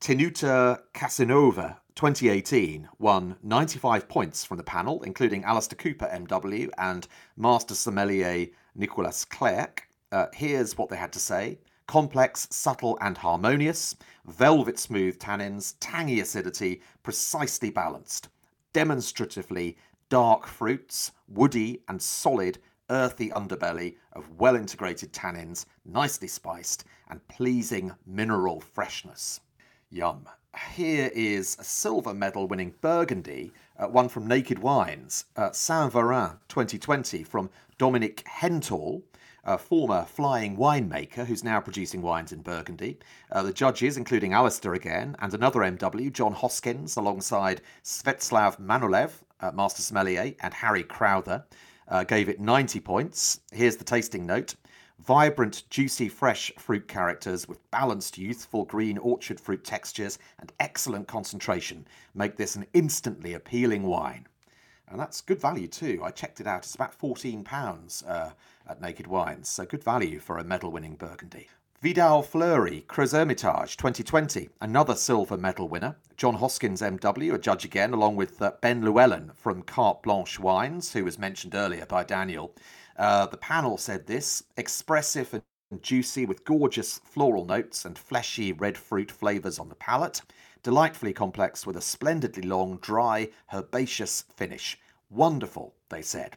[0.00, 7.74] Tenuta Casenuove 2018 won 95 points from the panel, including Alistair Cooper MW and Master
[7.74, 9.88] Sommelier Nicolas Clerc.
[10.12, 16.20] Uh, here's what they had to say complex, subtle, and harmonious, velvet smooth tannins, tangy
[16.20, 18.28] acidity, precisely balanced,
[18.72, 19.76] demonstratively
[20.08, 22.58] dark fruits, woody and solid,
[22.90, 29.40] earthy underbelly of well integrated tannins, nicely spiced, and pleasing mineral freshness.
[29.94, 30.26] Yum.
[30.74, 36.38] Here is a silver medal winning Burgundy, uh, one from Naked Wines, uh, Saint Veran
[36.48, 39.02] 2020 from Dominic Hentall,
[39.44, 42.98] a former flying winemaker who's now producing wines in Burgundy.
[43.30, 49.52] Uh, the judges, including Alistair again, and another MW, John Hoskins, alongside Svetoslav Manolev, uh,
[49.52, 51.44] Master Sommelier, and Harry Crowther,
[51.86, 53.40] uh, gave it 90 points.
[53.52, 54.56] Here's the tasting note.
[55.04, 61.86] Vibrant, juicy, fresh fruit characters with balanced, youthful green orchard fruit textures and excellent concentration
[62.14, 64.26] make this an instantly appealing wine.
[64.88, 66.00] And that's good value too.
[66.02, 66.64] I checked it out.
[66.64, 68.30] It's about £14 uh,
[68.66, 71.48] at Naked Wines, so good value for a medal winning Burgundy.
[71.82, 75.96] Vidal Fleury, Crozes Hermitage 2020, another silver medal winner.
[76.16, 80.94] John Hoskins, MW, a judge again, along with uh, Ben Llewellyn from Carte Blanche Wines,
[80.94, 82.54] who was mentioned earlier by Daniel.
[82.96, 88.78] Uh, the panel said this expressive and juicy with gorgeous floral notes and fleshy red
[88.78, 90.22] fruit flavours on the palate.
[90.62, 94.78] Delightfully complex with a splendidly long, dry, herbaceous finish.
[95.10, 96.36] Wonderful, they said.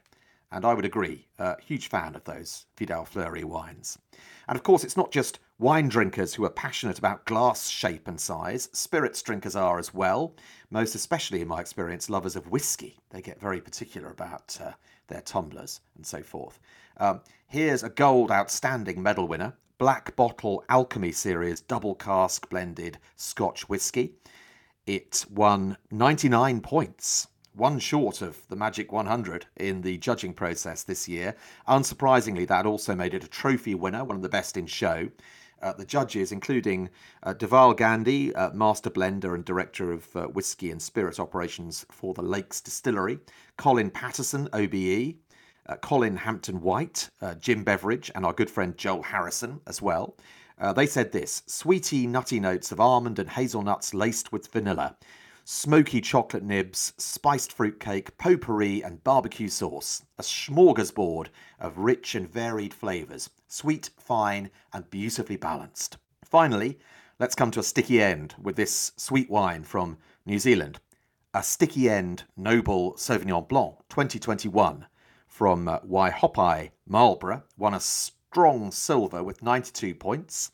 [0.52, 3.98] And I would agree, uh, huge fan of those Vidal Fleury wines.
[4.48, 8.20] And of course, it's not just wine drinkers who are passionate about glass shape and
[8.20, 8.70] size.
[8.72, 10.36] Spirits drinkers are as well.
[10.70, 12.98] Most especially, in my experience, lovers of whiskey.
[13.10, 14.72] They get very particular about uh,
[15.08, 16.60] their tumblers and so forth.
[16.98, 23.70] Um, here's a gold outstanding medal winner Black Bottle Alchemy Series double cask blended Scotch
[23.70, 24.14] whisky.
[24.88, 31.08] It won 99 points, one short of the Magic 100 in the judging process this
[31.08, 31.36] year.
[31.68, 35.10] Unsurprisingly, that also made it a trophy winner, one of the best in show.
[35.62, 36.90] Uh, the judges, including
[37.24, 42.14] uh, Dhavall Gandhi, uh, master blender and director of uh, whiskey and spirit operations for
[42.14, 43.20] the Lakes Distillery,
[43.58, 45.16] Colin Patterson, OBE,
[45.68, 50.16] uh, Colin Hampden White, uh, Jim Beveridge, and our good friend Joel Harrison as well.
[50.76, 54.96] They said this sweety, nutty notes of almond and hazelnuts laced with vanilla.
[55.50, 60.04] Smoky chocolate nibs, spiced fruitcake, potpourri, and barbecue sauce.
[60.20, 61.28] A smorgasbord
[61.58, 65.96] of rich and varied flavours, sweet, fine, and beautifully balanced.
[66.26, 66.78] Finally,
[67.18, 70.82] let's come to a sticky end with this sweet wine from New Zealand.
[71.34, 74.86] A sticky end Noble Sauvignon Blanc 2021
[75.28, 80.52] from uh, Waihopai Marlborough won a strong silver with 92 points.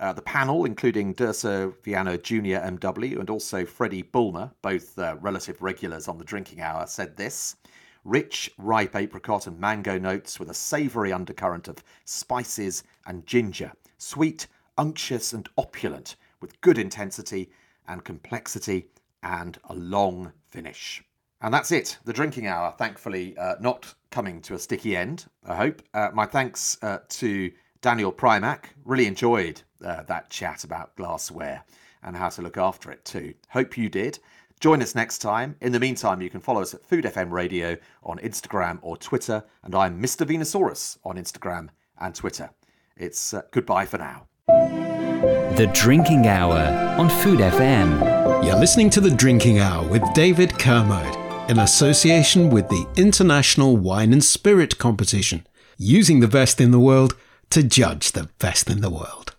[0.00, 2.64] Uh, the panel, including Dirceu Vianna Jr.
[2.66, 7.56] MW and also Freddie Bulmer, both uh, relative regulars on the drinking hour, said this
[8.04, 13.70] rich, ripe apricot and mango notes with a savoury undercurrent of spices and ginger.
[13.98, 14.46] Sweet,
[14.78, 17.50] unctuous, and opulent, with good intensity
[17.86, 18.88] and complexity
[19.22, 21.04] and a long finish.
[21.42, 22.74] And that's it, the drinking hour.
[22.78, 25.82] Thankfully, uh, not coming to a sticky end, I hope.
[25.92, 27.50] Uh, my thanks uh, to
[27.82, 28.64] Daniel Primack.
[28.84, 31.64] Really enjoyed uh, that chat about glassware
[32.02, 33.34] and how to look after it too.
[33.50, 34.18] Hope you did.
[34.60, 35.56] Join us next time.
[35.62, 39.42] In the meantime, you can follow us at Food FM Radio on Instagram or Twitter,
[39.62, 40.26] and I'm Mr.
[40.26, 41.68] Venusaurus on Instagram
[41.98, 42.50] and Twitter.
[42.96, 44.26] It's uh, goodbye for now.
[44.46, 46.58] The Drinking Hour
[46.98, 48.44] on Food FM.
[48.44, 51.16] You're listening to The Drinking Hour with David Kermode
[51.50, 55.46] in association with the International Wine and Spirit Competition,
[55.78, 57.16] using the best in the world
[57.50, 59.34] to judge the best in the world.